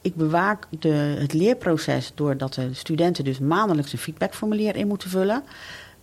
Ik 0.00 0.14
bewaak 0.14 0.66
de, 0.78 1.16
het 1.18 1.32
leerproces 1.32 2.12
doordat 2.14 2.54
de 2.54 2.74
studenten 2.74 3.24
dus 3.24 3.38
maandelijks 3.38 3.92
een 3.92 3.98
feedbackformulier 3.98 4.76
in 4.76 4.86
moeten 4.86 5.10
vullen. 5.10 5.42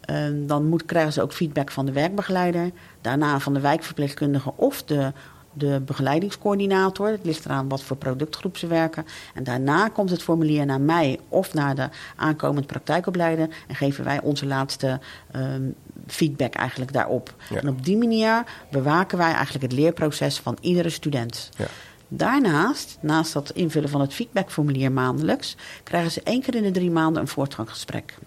Ehm, 0.01 0.45
dan 0.45 0.65
moet, 0.65 0.85
krijgen 0.85 1.13
ze 1.13 1.21
ook 1.21 1.33
feedback 1.33 1.71
van 1.71 1.85
de 1.85 1.91
werkbegeleider, 1.91 2.71
daarna 3.01 3.39
van 3.39 3.53
de 3.53 3.59
wijkverpleegkundige 3.59 4.53
of 4.55 4.83
de, 4.83 5.11
de 5.53 5.81
begeleidingscoördinator. 5.85 7.07
Het 7.07 7.25
ligt 7.25 7.45
eraan 7.45 7.69
wat 7.69 7.83
voor 7.83 7.97
productgroep 7.97 8.57
ze 8.57 8.67
werken. 8.67 9.05
En 9.33 9.43
daarna 9.43 9.87
komt 9.87 10.09
het 10.09 10.23
formulier 10.23 10.65
naar 10.65 10.81
mij 10.81 11.19
of 11.27 11.53
naar 11.53 11.75
de 11.75 11.89
aankomend 12.15 12.65
praktijkopleider 12.65 13.47
en 13.67 13.75
geven 13.75 14.03
wij 14.03 14.21
onze 14.21 14.45
laatste 14.45 14.99
ehm, 15.31 15.63
feedback 16.11 16.53
eigenlijk 16.53 16.93
daarop. 16.93 17.33
Ja. 17.49 17.57
En 17.57 17.69
op 17.69 17.85
die 17.85 17.97
manier 17.97 18.43
bewaken 18.71 19.17
wij 19.17 19.33
eigenlijk 19.33 19.63
het 19.63 19.73
leerproces 19.79 20.39
van 20.39 20.57
iedere 20.61 20.89
student. 20.89 21.49
Ja. 21.57 21.67
Daarnaast, 22.07 22.97
naast 23.01 23.33
dat 23.33 23.51
invullen 23.51 23.89
van 23.89 24.01
het 24.01 24.13
feedbackformulier 24.13 24.91
maandelijks, 24.91 25.55
krijgen 25.83 26.11
ze 26.11 26.21
één 26.23 26.41
keer 26.41 26.55
in 26.55 26.63
de 26.63 26.71
drie 26.71 26.91
maanden 26.91 27.21
een 27.21 27.27
voortgangsgesprek. 27.27 28.17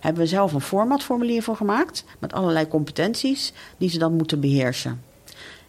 Hebben 0.00 0.22
we 0.22 0.28
zelf 0.28 0.52
een 0.52 0.60
formatformulier 0.60 1.42
voor 1.42 1.56
gemaakt 1.56 2.04
met 2.18 2.32
allerlei 2.32 2.68
competenties 2.68 3.52
die 3.76 3.90
ze 3.90 3.98
dan 3.98 4.16
moeten 4.16 4.40
beheersen. 4.40 5.02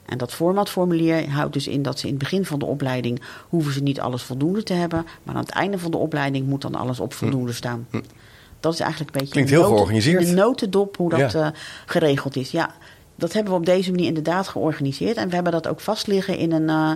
En 0.06 0.18
dat 0.18 0.34
formatformulier 0.34 1.30
houdt 1.30 1.54
dus 1.54 1.68
in 1.68 1.82
dat 1.82 2.00
ze 2.00 2.06
in 2.06 2.14
het 2.14 2.22
begin 2.22 2.46
van 2.46 2.60
de 2.60 2.66
opleiding 2.66 3.22
hoeven 3.50 3.74
ze 3.74 3.82
niet 3.82 4.00
alles 4.00 4.24
voldoende 4.24 4.64
te 4.64 4.74
hebben, 4.74 5.06
maar 5.24 5.36
aan 5.36 5.42
het 5.42 5.50
einde 5.50 5.80
van 5.80 5.92
de 5.92 5.98
opleiding 5.98 6.48
moet 6.48 6.62
dan 6.62 6.76
alles 6.76 7.00
op 7.00 7.14
voldoende 7.14 7.54
staan. 7.54 7.88
Dat 8.60 8.74
is 8.74 8.80
eigenlijk 8.80 9.12
een 9.12 9.18
beetje 9.20 9.34
Klinkt 9.34 9.50
heel 9.52 9.60
noten- 9.62 9.76
georganiseerd. 9.76 10.22
in 10.22 10.28
de 10.36 10.42
notendop 10.42 10.98
hoe 10.98 11.10
dat 11.10 11.32
Ja. 11.32 11.42
eh, 11.46 11.48
geregeld 11.86 12.36
is. 12.36 12.52
Ja, 12.52 12.70
dat 13.16 13.34
hebben 13.34 13.54
we 13.54 13.60
op 13.60 13.66
deze 13.66 13.92
manier 13.92 14.06
inderdaad 14.08 14.48
georganiseerd. 14.48 15.18
En 15.18 15.30
we 15.30 15.36
hebben 15.36 15.52
dat 15.54 15.68
ook 15.68 15.80
vastliggen 15.80 16.38
in 16.38 16.52
een 16.52 16.70
eh, 16.70 16.92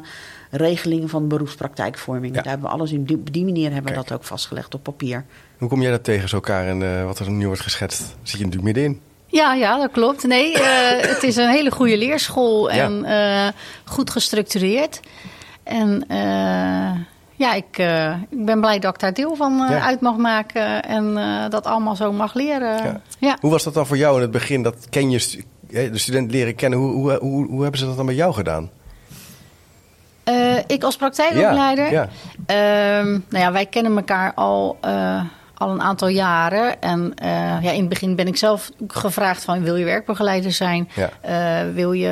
regeling 0.52 1.10
van 1.10 1.28
beroepspraktijkvorming. 1.28 2.36
Ja. 2.36 2.42
Daar 2.42 2.52
hebben 2.52 2.70
we 2.70 2.76
alles 2.76 2.92
in 2.92 3.04
die, 3.04 3.16
op 3.18 3.34
die 3.34 3.44
manier 3.44 3.72
hebben 3.72 3.92
we 3.92 3.98
dat 3.98 4.12
ook 4.12 4.24
vastgelegd 4.24 4.74
op 4.74 4.84
papier. 4.84 5.26
Hoe 5.58 5.70
kom 5.70 5.82
jij 5.82 5.92
dat 5.92 6.04
tegen, 6.04 6.30
zo 6.30 6.40
Karen, 6.40 6.98
eh, 7.00 7.06
wat 7.06 7.20
er 7.20 7.32
nu 7.32 7.46
wordt 7.46 7.62
geschetst? 7.62 8.00
Zit 8.02 8.38
je 8.40 8.46
natuurlijk 8.46 8.64
middenin? 8.64 9.00
Ja, 9.28 9.54
ja, 9.54 9.78
dat 9.78 9.92
klopt. 9.92 10.24
Nee, 10.24 10.54
eh, 10.54 11.08
het 11.14 11.24
is 11.24 11.36
een 11.36 11.50
hele 11.50 11.72
goede 11.72 11.98
leerschool 11.98 12.72
Ja. 12.74 12.84
en 12.86 13.06
eh, 13.06 13.48
goed 13.86 14.10
gestructureerd. 14.10 15.00
En 15.64 16.06
eh, 16.08 16.92
ja, 17.44 17.54
ik, 17.54 17.78
eh, 17.78 18.22
ik 18.30 18.46
ben 18.46 18.60
blij 18.60 18.80
dat 18.80 18.94
ik 18.94 19.00
daar 19.00 19.14
deel 19.14 19.36
van 19.36 19.62
eh, 19.64 19.70
Ja. 19.70 19.86
uit 19.86 20.02
mag 20.02 20.18
maken 20.18 20.84
en 20.84 21.18
eh, 21.18 21.50
dat 21.50 21.66
allemaal 21.66 21.96
zo 21.96 22.12
mag 22.12 22.34
leren. 22.34 22.84
Ja. 22.84 23.02
Ja. 23.20 23.38
Hoe 23.40 23.52
was 23.52 23.64
dat 23.64 23.74
dan 23.74 23.86
voor 23.88 23.98
jou 23.98 24.16
in 24.16 24.22
het 24.22 24.32
begin? 24.32 24.64
Dat 24.64 24.90
ken 24.90 25.10
je 25.10 25.44
de 25.68 25.98
student 25.98 26.32
leren 26.32 26.56
kennen. 26.56 26.80
Hoe, 26.80 26.92
hoe, 26.92 27.18
hoe, 27.22 27.48
hoe 27.48 27.62
hebben 27.62 27.80
ze 27.80 27.86
dat 27.86 27.96
dan 27.96 28.06
bij 28.06 28.16
jou 28.16 28.34
gedaan? 28.34 28.70
Ik 30.68 30.84
als 30.84 30.96
praktijkopleider. 30.96 31.92
Ja, 31.92 32.10
Ehm, 32.46 33.12
nou 33.12 33.44
ja, 33.44 33.52
wij 33.52 33.66
kennen 33.66 33.98
elkaar 33.98 34.34
al, 34.34 34.78
al 35.54 35.70
een 35.70 35.82
aantal 35.82 36.08
jaren. 36.08 36.82
En 36.82 37.14
ja, 37.62 37.72
in 37.72 37.80
het 37.80 37.90
begin 37.90 38.16
ben 38.16 38.28
ik 38.28 38.38
zelf 38.38 38.70
gevraagd 38.88 39.44
van... 39.44 39.64
wil 39.64 39.76
je 39.76 39.86
werkbegeleider 39.86 40.52
zijn? 40.52 40.90
Wil 41.74 41.92
je... 41.94 42.12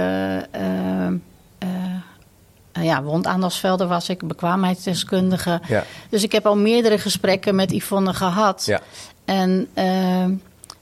eh, 2.81 2.87
eh, 2.87 2.93
ja, 2.93 3.03
wondaandachtsvelden 3.03 3.87
was 3.87 4.09
ik, 4.09 4.27
bekwaamheidsdeskundige. 4.27 5.61
Ja. 5.67 5.83
Dus 6.09 6.23
ik 6.23 6.31
heb 6.31 6.45
al 6.45 6.57
meerdere 6.57 6.97
gesprekken 6.97 7.55
met 7.55 7.71
Yvonne 7.71 8.13
gehad. 8.13 8.65
Ja. 8.65 8.81
En 9.25 9.67
ehm, 9.73 10.33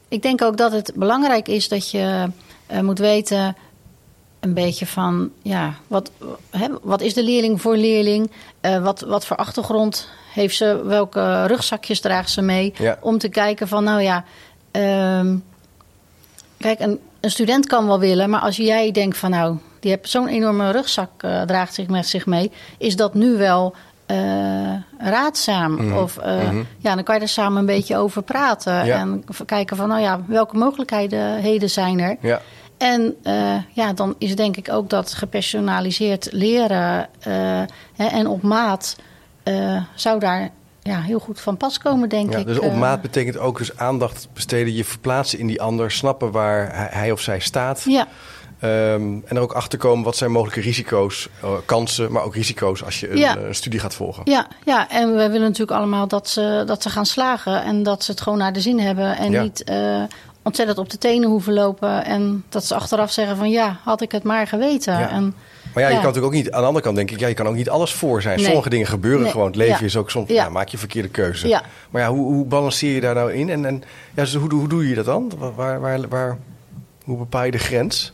ik 0.08 0.22
denk 0.22 0.42
ook 0.42 0.58
dat 0.58 0.72
het 0.72 0.92
belangrijk 0.96 1.48
is 1.48 1.68
dat 1.68 1.92
je 1.92 2.30
eh, 2.66 2.80
moet 2.80 3.00
weten 3.00 3.56
een 4.40 4.54
beetje 4.54 4.86
van, 4.86 5.32
ja, 5.42 5.74
wat, 5.88 6.12
hè, 6.50 6.68
wat 6.82 7.02
is 7.02 7.14
de 7.14 7.24
leerling 7.24 7.62
voor 7.62 7.78
leerling? 7.78 8.32
Eh, 8.62 8.84
wat, 8.84 9.00
wat 9.00 9.26
voor 9.26 9.38
achtergrond 9.38 10.10
heeft 10.34 10.56
ze? 10.56 10.84
Welke 10.86 11.46
rugzakjes 11.46 12.00
draagt 12.00 12.30
ze 12.30 12.42
mee? 12.42 12.74
Ja. 12.78 12.98
Om 13.02 13.18
te 13.18 13.30
kijken 13.30 13.68
van, 13.68 13.84
nou 13.84 14.02
ja, 14.02 14.24
ehm, 14.72 15.38
kijk, 16.58 16.80
een, 16.80 17.00
een 17.20 17.32
student 17.32 17.68
kan 17.68 17.88
wel 17.88 18.00
willen, 18.00 18.30
maar 18.30 18.42
als 18.42 18.56
jij 18.56 18.92
denkt 18.92 19.18
van, 19.18 19.30
nou, 19.30 19.58
die 19.80 19.92
heeft 19.92 20.10
zo'n 20.10 20.28
enorme 20.28 20.72
rugzak, 20.72 21.10
eh, 21.18 21.42
draagt 21.42 21.74
zich 21.74 21.88
met 21.88 22.08
zich 22.08 22.26
mee, 22.26 22.52
is 22.78 22.96
dat 22.96 23.14
nu 23.14 23.38
wel 23.38 23.76
eh, 24.06 24.18
raadzaam. 24.98 25.72
Mhm. 25.74 25.98
Of 25.98 26.18
eh, 26.18 26.36
Mhm. 26.36 26.62
ja, 26.78 26.96
dan 26.96 27.04
kan 27.04 27.16
je 27.16 27.22
er 27.22 27.28
samen 27.28 27.60
een 27.60 27.66
beetje 27.66 27.98
over 27.98 28.22
praten. 28.22 28.86
Ja. 28.86 28.98
En 29.00 29.24
kijken 29.46 29.78
van, 29.78 29.88
nou 29.88 30.02
ja, 30.02 30.22
welke 30.28 30.58
mogelijkheden 30.58 31.36
heden 31.36 31.70
zijn 31.70 32.00
er. 32.00 32.18
Ja. 32.22 32.42
En 32.78 33.16
ja, 33.74 33.94
dan 33.94 34.16
is 34.18 34.36
denk 34.36 34.58
ik 34.58 34.72
ook 34.72 34.90
dat 34.90 35.14
gepersonaliseerd 35.14 36.28
leren 36.32 37.08
hè, 37.96 38.06
en 38.06 38.28
op 38.28 38.42
maat 38.42 38.96
zou 39.96 40.20
daar 40.20 40.50
ja, 40.82 41.02
heel 41.02 41.20
goed 41.20 41.40
van 41.42 41.58
pas 41.58 41.78
komen, 41.78 42.10
denk 42.10 42.34
Ja, 42.34 42.38
ik. 42.40 42.46
dus 42.46 42.60
op 42.60 42.76
maat 42.76 43.02
betekent 43.02 43.38
ook 43.38 43.58
dus 43.58 43.78
aandacht 43.78 44.28
besteden, 44.34 44.74
je 44.74 44.86
verplaatsen 44.86 45.40
in 45.40 45.48
die 45.48 45.62
ander, 45.62 45.92
snappen 45.92 46.32
waar 46.32 46.76
hij- 46.76 46.88
hij 46.92 47.12
of 47.12 47.22
zij 47.22 47.40
staat. 47.40 47.84
Ja, 47.88 48.08
Ehm, 48.60 49.02
en 49.02 49.24
er 49.36 49.40
ook 49.40 49.54
achter 49.54 49.80
komen 49.80 50.04
wat 50.06 50.16
zijn 50.16 50.32
mogelijke 50.32 50.62
risico's, 50.62 51.30
eh, 51.42 51.50
kansen, 51.66 52.12
maar 52.12 52.24
ook 52.24 52.36
risico's 52.36 52.84
als 52.84 53.00
je 53.00 53.12
een, 53.12 53.18
Ja. 53.18 53.38
eh, 53.38 53.48
een 53.48 53.56
studie 53.56 53.80
gaat 53.80 53.96
volgen. 53.96 54.22
ja, 54.26 54.48
ja, 54.66 54.90
en 54.90 55.10
we 55.16 55.28
willen 55.30 55.42
natuurlijk 55.42 55.78
allemaal 55.78 56.08
dat 56.08 56.30
ze, 56.30 56.64
dat 56.66 56.82
ze 56.84 56.90
gaan 56.90 57.06
slagen 57.06 57.64
en 57.64 57.84
dat 57.84 58.04
ze 58.04 58.12
het 58.12 58.22
gewoon 58.22 58.38
naar 58.38 58.54
de 58.54 58.62
zin 58.62 58.80
hebben 58.80 59.18
en 59.18 59.32
Ja. 59.32 59.42
niet 59.42 59.64
eh, 59.64 60.02
ontzettend 60.44 60.78
op 60.80 60.90
de 60.90 60.98
tenen 60.98 61.30
hoeven 61.30 61.54
lopen 61.54 62.06
en 62.06 62.44
dat 62.50 62.66
ze 62.66 62.76
achteraf 62.76 63.12
zeggen 63.12 63.38
van 63.38 63.50
ja, 63.50 63.80
had 63.84 64.02
ik 64.02 64.12
het 64.12 64.24
maar 64.24 64.48
geweten. 64.48 65.00
Ja. 65.00 65.10
En, 65.10 65.36
Maar 65.74 65.84
ja, 65.84 65.90
je 65.90 65.96
kan 65.96 66.04
natuurlijk 66.06 66.34
ook 66.34 66.40
niet, 66.44 66.52
aan 66.52 66.62
de 66.62 66.68
andere 66.68 66.84
kant 66.86 66.96
denk 66.96 67.12
ik, 67.12 67.20
ja, 67.20 67.28
je 67.28 67.34
kan 67.34 67.48
ook 67.48 67.56
niet 67.56 67.70
alles 67.70 67.94
voor 67.94 68.22
zijn. 68.22 68.36
Nee. 68.38 68.46
Sommige 68.46 68.70
dingen 68.70 68.88
gebeuren 68.88 69.22
Nee. 69.22 69.32
gewoon. 69.32 69.48
Het 69.48 69.56
leven 69.56 69.86
is 69.86 69.96
ook 69.98 70.10
soms, 70.10 70.30
Ja. 70.30 70.50
maak 70.50 70.68
je 70.68 70.78
verkeerde 70.78 71.10
keuze. 71.10 71.62
Maar 71.90 72.02
ja, 72.02 72.10
hoe, 72.10 72.34
hoe 72.34 72.46
balanceer 72.46 72.94
je 72.94 73.02
daar 73.02 73.16
nou 73.16 73.34
in? 73.34 73.50
En, 73.50 73.66
en 73.66 73.84
ja, 74.16 74.22
dus 74.24 74.36
hoe, 74.36 74.54
hoe 74.54 74.68
doe 74.68 74.90
je 74.90 74.96
dat 74.96 75.06
dan? 75.06 75.32
Waar, 75.56 75.80
waar, 75.80 76.08
waar, 76.10 76.38
hoe 77.04 77.18
bepaal 77.18 77.44
je 77.44 77.52
de 77.52 77.58
grens? 77.58 78.14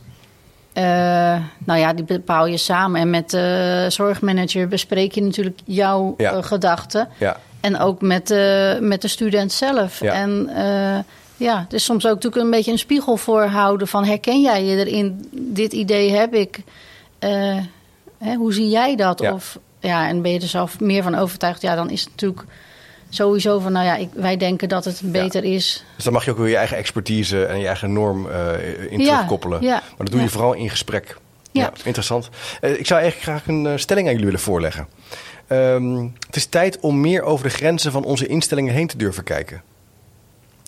Eh, 0.76 1.36
nou 1.64 1.80
ja, 1.80 1.92
die 1.92 2.04
bepaal 2.04 2.46
je 2.46 2.56
samen. 2.56 3.00
En 3.00 3.10
met 3.10 3.30
de 3.30 3.86
zorgmanager 3.88 4.68
bespreek 4.68 5.12
je 5.12 5.22
natuurlijk 5.22 5.58
jouw 5.64 6.14
Ja. 6.16 6.32
eh, 6.32 6.42
gedachten. 6.42 7.08
Ja, 7.18 7.36
En 7.60 7.78
ook 7.78 8.00
met, 8.00 8.26
de 8.26 8.78
met 8.80 9.02
de 9.02 9.08
student 9.08 9.52
zelf. 9.52 10.00
Ja. 10.00 10.12
En 10.12 10.48
eh, 10.54 10.98
ja, 11.36 11.60
het 11.60 11.72
is 11.72 11.84
soms 11.84 12.06
ook 12.06 12.14
natuurlijk 12.14 12.42
een 12.44 12.50
beetje 12.50 12.72
een 12.72 12.78
spiegel 12.78 13.16
voorhouden 13.16 13.88
van 13.88 14.04
herken 14.04 14.40
jij 14.40 14.64
je 14.64 14.86
erin? 14.86 15.28
Dit 15.32 15.72
idee 15.72 16.12
heb 16.12 16.34
ik. 16.34 16.58
Hè, 18.18 18.34
hoe 18.34 18.52
zie 18.52 18.68
jij 18.68 18.96
dat? 18.96 19.30
Of 19.32 19.58
ja, 19.80 20.08
en 20.08 20.22
ben 20.22 20.32
je 20.32 20.40
er 20.40 20.46
zelf 20.48 20.80
meer 20.80 21.02
van 21.02 21.14
overtuigd? 21.14 21.62
Ja, 21.62 21.74
dan 21.74 21.90
is 21.90 22.00
het 22.00 22.10
natuurlijk 22.10 22.44
sowieso 23.08 23.58
van, 23.58 23.72
nou 23.72 23.86
ja, 23.86 23.96
ik, 23.96 24.08
wij 24.14 24.36
denken 24.36 24.68
dat 24.68 24.84
het 24.84 25.00
beter 25.04 25.44
is. 25.44 25.84
dus 25.94 26.04
dan 26.04 26.12
mag 26.12 26.24
je 26.24 26.30
ook 26.30 26.38
weer 26.38 26.48
je 26.48 26.56
eigen 26.56 26.76
expertise 26.76 27.44
en 27.44 27.58
je 27.58 27.66
eigen 27.66 27.92
norm 27.92 28.30
eh, 28.30 28.92
in 28.92 28.98
terugkoppelen. 29.04 29.62
ja, 29.62 29.72
maar 29.72 30.06
dat 30.06 30.10
doe 30.10 30.20
je 30.20 30.28
vooral 30.28 30.52
in 30.52 30.70
gesprek. 30.70 31.16
Ja, 31.52 31.62
Ja. 31.62 31.72
interessant. 31.84 32.28
Eh, 32.60 32.78
ik 32.78 32.86
zou 32.86 33.00
eigenlijk 33.00 33.30
graag 33.30 33.46
een 33.54 33.66
eh, 33.66 33.76
stelling 33.76 34.06
aan 34.06 34.12
jullie 34.12 34.26
willen 34.28 34.42
voorleggen. 34.44 34.88
Ehm, 35.46 36.06
het 36.26 36.36
is 36.36 36.46
tijd 36.46 36.80
om 36.80 37.00
meer 37.00 37.22
over 37.22 37.44
de 37.44 37.54
grenzen 37.54 37.92
van 37.92 38.04
onze 38.04 38.26
instellingen 38.26 38.74
heen 38.74 38.86
te 38.86 38.96
durven 38.96 39.24
kijken. 39.24 39.62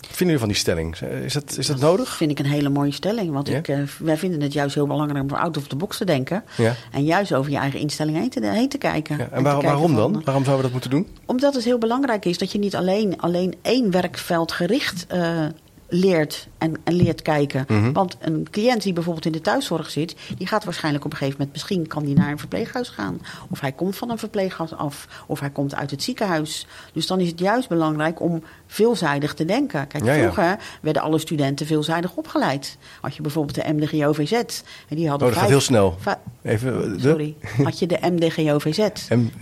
Vinden 0.09 0.27
jullie 0.27 0.39
van 0.39 0.49
die 0.49 0.57
stelling? 0.57 0.97
Is 1.25 1.33
dat, 1.33 1.57
is 1.59 1.67
dat 1.67 1.81
nodig? 1.81 2.17
vind 2.17 2.31
ik 2.31 2.39
een 2.39 2.47
hele 2.47 2.69
mooie 2.69 2.93
stelling. 2.93 3.33
Want 3.33 3.49
ik, 3.51 3.69
eh, 3.69 3.79
wij 3.99 4.17
vinden 4.17 4.41
het 4.41 4.53
juist 4.53 4.75
heel 4.75 4.87
belangrijk 4.87 5.23
om 5.23 5.37
out 5.37 5.57
of 5.57 5.67
the 5.67 5.77
box 5.77 5.97
te 5.97 6.05
denken. 6.05 6.45
Ja. 6.57 6.75
En 6.93 7.05
juist 7.05 7.35
over 7.35 7.51
je 7.51 7.57
eigen 7.57 7.81
instelling 7.81 8.17
heen 8.17 8.31
te, 8.31 8.47
heen 8.47 8.69
te 8.69 8.79
kijken. 8.79 9.17
Ja, 9.17 9.29
en 9.31 9.43
waarom, 9.43 9.63
kijken 9.63 9.79
waarom 9.79 9.97
van, 9.97 10.13
dan? 10.13 10.23
Waarom 10.25 10.45
zouden 10.45 10.57
we 10.57 10.63
dat 10.63 10.73
moeten 10.73 10.91
doen? 10.91 11.07
Omdat 11.27 11.55
het 11.55 11.65
heel 11.65 11.79
belangrijk 11.79 12.25
is 12.25 12.39
dat 12.39 12.53
je 12.53 12.59
niet 12.59 12.77
alleen, 12.77 13.21
alleen 13.21 13.55
één 13.63 13.91
werkveld 13.91 14.53
gericht 14.53 15.07
eh, 15.09 15.47
leert 15.89 16.49
en, 16.59 16.75
en 16.85 16.93
leert 16.95 17.23
kijken. 17.23 17.65
Mhm. 17.69 17.93
Want 17.93 18.17
een 18.21 18.47
cliënt 18.51 18.83
die 18.83 18.93
bijvoorbeeld 18.93 19.27
in 19.27 19.33
de 19.33 19.41
thuiszorg 19.41 19.91
zit, 19.91 20.17
die 20.39 20.47
gaat 20.47 20.65
waarschijnlijk 20.65 21.05
op 21.05 21.11
een 21.11 21.17
gegeven 21.17 21.39
moment, 21.39 21.57
misschien 21.57 21.87
kan 21.87 22.05
die 22.05 22.15
naar 22.15 22.31
een 22.31 22.39
verpleeghuis 22.39 22.89
gaan. 22.89 23.21
Of 23.51 23.61
hij 23.61 23.73
komt 23.73 23.97
van 23.97 24.11
een 24.11 24.19
verpleeghuis 24.19 24.75
af, 24.75 25.07
of 25.27 25.41
hij 25.41 25.51
komt 25.51 25.75
uit 25.75 25.91
het 25.91 26.03
ziekenhuis. 26.03 26.67
Dus 26.93 27.07
dan 27.07 27.21
is 27.21 27.29
het 27.29 27.39
juist 27.39 27.69
belangrijk 27.69 28.21
om 28.21 28.43
veelzijdig 28.67 29.35
te 29.35 29.45
denken. 29.45 29.87
Kijk, 29.87 30.05
Ja, 30.05 30.13
ja. 30.13 30.23
vroeger 30.23 30.57
werden 30.81 31.03
alle 31.03 31.19
studenten 31.19 31.67
veelzijdig 31.67 32.15
opgeleid. 32.15 32.77
Had 33.01 33.17
je 33.17 33.23
bijvoorbeeld 33.23 33.55
de 33.55 33.73
MDGOVZ. 33.73 34.33
En 34.33 34.97
die 34.97 35.09
hadden 35.09 35.29
Oh, 35.29 35.35
dat 35.35 35.43
gaat 35.43 35.49
vijf- 35.49 35.49
heel 35.49 35.61
snel. 35.61 35.99
Even 36.43 36.85
eh, 36.85 36.91
de 36.93 37.01
Sorry, 37.01 37.35
had 37.65 37.79
je 37.79 37.87
de 37.87 37.99
MDGOVZ. 38.03 38.89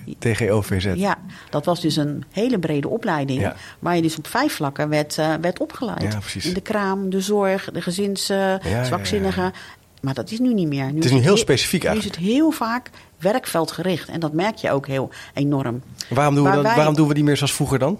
MTGOVZ. 0.04 0.92
Ja, 0.94 1.18
dat 1.50 1.64
was 1.64 1.80
dus 1.80 1.96
een 1.96 2.24
hele 2.30 2.58
brede 2.58 2.88
opleiding. 2.88 3.40
Ja. 3.40 3.56
Waar 3.78 3.96
je 3.96 4.02
dus 4.02 4.16
op 4.18 4.26
vijf 4.26 4.52
vlakken 4.54 4.88
werd, 4.88 5.18
eh, 5.18 5.34
werd 5.40 5.58
opgeleid. 5.60 6.02
Ja, 6.02 6.18
precies. 6.18 6.35
In 6.44 6.54
de 6.54 6.60
kraam, 6.60 7.10
de 7.10 7.20
zorg, 7.20 7.70
de 7.72 7.82
gezins, 7.82 8.26
ja, 8.26 8.84
zwakzinnigen. 8.84 9.52
Maar 10.00 10.14
dat 10.14 10.30
is 10.30 10.38
nu 10.38 10.54
niet 10.54 10.68
meer. 10.68 10.92
Nu 10.92 10.98
is 10.98 11.04
nu 11.10 11.16
het 11.16 11.22
heel 11.24 11.34
he- 11.34 11.38
specifiek 11.40 11.90
Nu 11.90 11.98
is 11.98 12.04
het 12.04 12.16
heel 12.16 12.50
vaak 12.50 12.90
werkveldgericht. 13.18 14.08
En 14.08 14.20
dat 14.20 14.32
merk 14.32 14.56
je 14.56 14.70
ook 14.70 14.86
heel 14.86 15.10
enorm. 15.34 15.82
Waarom, 16.08 16.34
doen 16.34 16.42
we 16.42 16.48
Waar 16.48 16.56
dan, 16.58 16.66
wij- 16.66 16.76
waarom 16.76 16.94
doen 16.94 17.08
we 17.08 17.14
die 17.14 17.24
meer 17.24 17.36
zoals 17.36 17.54
vroeger 17.54 17.78
dan? 17.78 17.98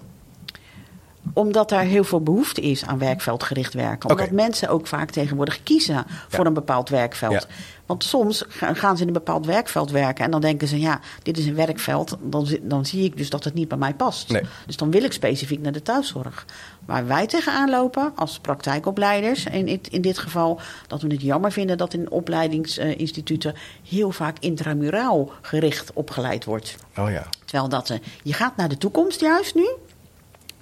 Omdat 1.36 1.70
er 1.70 1.78
heel 1.80 2.04
veel 2.04 2.20
behoefte 2.22 2.60
is 2.60 2.84
aan 2.84 2.98
werkveldgericht 2.98 3.74
werken. 3.74 4.10
Omdat 4.10 4.30
mensen 4.30 4.68
ook 4.68 4.86
vaak 4.86 5.10
tegenwoordig 5.10 5.62
kiezen 5.62 6.04
voor 6.28 6.46
een 6.46 6.54
bepaald 6.54 6.88
werkveld. 6.88 7.32
Ja. 7.32 7.42
Want 7.86 8.04
soms 8.04 8.44
ga- 8.48 8.74
gaan 8.74 8.96
ze 8.96 9.02
in 9.02 9.08
een 9.08 9.14
bepaald 9.14 9.46
werkveld 9.46 9.90
werken 9.90 10.24
en 10.24 10.30
dan 10.30 10.40
denken 10.40 10.68
ze, 10.68 10.80
ja, 10.80 11.00
dit 11.22 11.38
is 11.38 11.46
een 11.46 11.54
werkveld, 11.54 12.16
dan, 12.22 12.48
dan 12.62 12.86
zie 12.86 13.04
ik 13.04 13.16
dus 13.16 13.30
dat 13.30 13.44
het 13.44 13.54
niet 13.54 13.68
bij 13.68 13.78
mij 13.78 13.94
past. 13.94 14.28
Nee. 14.30 14.42
Dus 14.66 14.76
dan 14.76 14.90
wil 14.90 15.02
ik 15.02 15.12
specifiek 15.12 15.60
naar 15.60 15.72
de 15.72 15.82
thuiszorg. 15.82 16.44
Waar 16.84 17.06
wij 17.06 17.26
tegenaan 17.26 17.70
lopen 17.70 18.12
als 18.14 18.38
praktijkopleiders, 18.38 19.44
in, 19.44 19.68
in, 19.68 19.80
in 19.90 20.00
dit 20.02 20.18
geval, 20.18 20.60
dat 20.86 21.02
we 21.02 21.08
het 21.12 21.22
jammer 21.22 21.52
vinden 21.52 21.78
dat 21.78 21.94
in 21.94 22.10
opleidingsinstituten 22.10 23.54
heel 23.88 24.10
vaak 24.10 24.36
intramuraal 24.40 25.30
gericht 25.42 25.90
opgeleid 25.92 26.44
wordt. 26.44 26.76
Oh 26.98 27.10
ja. 27.10 27.26
Terwijl 27.44 27.68
dat, 27.68 27.90
eh, 27.90 27.98
je 28.22 28.32
gaat 28.32 28.56
naar 28.56 28.68
de 28.68 28.78
toekomst 28.78 29.20
juist 29.20 29.54
nu. 29.54 29.68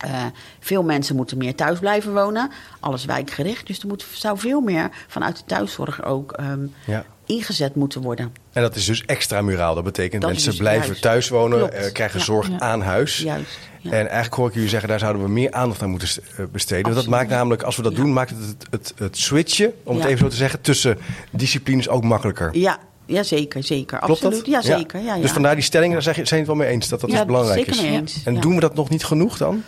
Eh, 0.04 0.24
veel 0.60 0.82
mensen 0.82 1.16
moeten 1.16 1.38
meer 1.38 1.54
thuis 1.54 1.78
blijven 1.78 2.12
wonen. 2.14 2.50
Alles 2.80 3.04
wijkgericht. 3.04 3.66
Dus 3.66 3.78
er 3.80 3.86
moet, 3.86 4.06
zou 4.12 4.38
veel 4.38 4.60
meer 4.60 4.90
vanuit 5.08 5.36
de 5.36 5.42
thuiszorg 5.46 6.04
ook 6.04 6.32
ehm, 6.32 6.66
ja. 6.86 7.04
ingezet 7.26 7.74
moeten 7.74 8.02
worden. 8.02 8.32
En 8.52 8.62
dat 8.62 8.76
is 8.76 8.84
dus 8.84 9.04
extra 9.04 9.42
muraal. 9.42 9.74
Dat 9.74 9.84
betekent 9.84 10.22
Dat 10.22 10.30
is 10.30 10.36
mensen 10.36 10.50
dus 10.52 10.60
blijven 10.60 11.00
thuis 11.00 11.28
wonen, 11.28 11.72
eh, 11.72 11.92
krijgen 11.92 12.18
Ja. 12.18 12.24
zorg 12.24 12.48
Ja. 12.48 12.58
aan 12.58 12.80
huis. 12.82 13.18
Juist. 13.18 13.58
En 13.82 13.92
eigenlijk 13.92 14.34
hoor 14.34 14.48
ik 14.48 14.54
jullie 14.54 14.68
zeggen, 14.68 14.88
daar 14.88 14.98
zouden 14.98 15.22
we 15.22 15.28
meer 15.28 15.52
aandacht 15.52 15.82
aan 15.82 15.90
moeten 15.90 16.08
eh, 16.36 16.44
besteden. 16.52 16.82
Want 16.84 16.94
dat 16.94 17.06
maakt 17.06 17.28
namelijk, 17.30 17.62
als 17.62 17.76
we 17.76 17.82
dat 17.82 17.94
doen, 17.94 18.12
maakt 18.12 18.30
het 18.30 18.38
het, 18.40 18.66
het, 18.70 18.92
het 18.96 19.18
switchen, 19.18 19.72
om 19.82 19.96
het 19.96 20.04
even 20.04 20.18
zo 20.18 20.28
te 20.28 20.36
zeggen, 20.36 20.60
tussen 20.60 20.98
disciplines 21.30 21.88
ook 21.88 22.04
makkelijker. 22.04 22.56
Ja, 22.58 22.78
ja, 23.06 23.22
zeker, 23.22 23.62
zeker. 23.62 23.98
Klopt 23.98 24.24
Absoluut. 24.24 24.52
dat? 24.52 24.64
Ja, 24.64 24.76
zeker. 24.76 25.00
Ja. 25.00 25.14
Ja, 25.14 25.20
Dus 25.20 25.30
vandaar 25.30 25.54
die 25.54 25.64
stelling, 25.64 25.92
daar 25.92 26.02
zijn 26.02 26.14
we 26.16 26.34
het 26.36 26.46
wel 26.46 26.56
mee 26.56 26.68
eens 26.68 26.88
dat 26.88 27.00
dat 27.00 27.10
dus 27.10 27.24
belangrijk 27.24 27.58
zeker 27.58 27.72
is. 27.72 27.80
mee 27.80 27.90
eens. 27.90 28.20
En 28.24 28.40
doen 28.40 28.54
we 28.54 28.60
dat 28.60 28.74
nog 28.74 28.88
niet 28.88 29.04
genoeg 29.04 29.36
dan? 29.38 29.62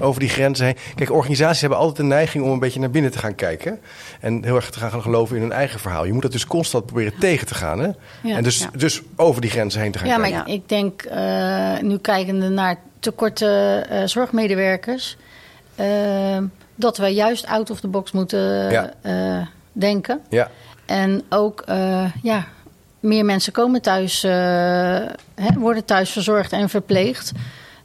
Over 0.00 0.20
die 0.20 0.28
grenzen 0.28 0.66
heen. 0.66 0.76
Kijk, 0.94 1.10
organisaties 1.12 1.60
hebben 1.60 1.78
altijd 1.78 1.96
de 1.96 2.02
neiging 2.02 2.44
om 2.44 2.50
een 2.50 2.58
beetje 2.58 2.80
naar 2.80 2.90
binnen 2.90 3.10
te 3.10 3.18
gaan 3.18 3.34
kijken. 3.34 3.80
En 4.20 4.44
heel 4.44 4.56
erg 4.56 4.70
te 4.70 4.78
gaan 4.78 5.02
geloven 5.02 5.36
in 5.36 5.42
hun 5.42 5.52
eigen 5.52 5.80
verhaal. 5.80 6.04
Je 6.04 6.12
moet 6.12 6.22
dat 6.22 6.32
dus 6.32 6.46
constant 6.46 6.86
proberen 6.86 7.12
tegen 7.18 7.46
te 7.46 7.54
gaan. 7.54 7.78
Hè? 7.78 7.88
Ja. 8.22 8.36
En 8.36 8.42
dus, 8.42 8.58
Ja. 8.58 8.68
dus 8.76 9.02
over 9.16 9.40
die 9.40 9.50
grenzen 9.50 9.80
heen 9.80 9.92
te 9.92 9.98
gaan 9.98 10.08
Ja, 10.08 10.16
maar 10.18 10.30
kijken. 10.30 10.52
ik, 10.52 10.62
ik 10.62 10.68
denk, 10.68 11.02
eh, 11.02 11.78
nu 11.80 11.98
kijkende 11.98 12.48
naar 12.48 12.76
tekorten 13.00 13.90
eh 13.90 14.02
zorgmedewerkers, 14.06 15.16
eh, 15.74 16.38
dat 16.74 16.96
wij 16.96 17.12
juist 17.12 17.46
out 17.46 17.70
of 17.70 17.80
the 17.80 17.88
box 17.88 18.12
moeten 18.12 18.70
Ja. 18.70 18.92
denken. 19.72 20.20
Ja. 20.28 20.50
En 20.86 21.22
ook, 21.28 21.64
ja, 22.22 22.46
meer 23.00 23.24
mensen 23.24 23.52
komen 23.52 23.82
thuis, 23.82 24.22
hè, 24.22 25.52
worden 25.58 25.84
thuis 25.84 26.10
verzorgd 26.10 26.52
en 26.52 26.68
verpleegd. 26.68 27.32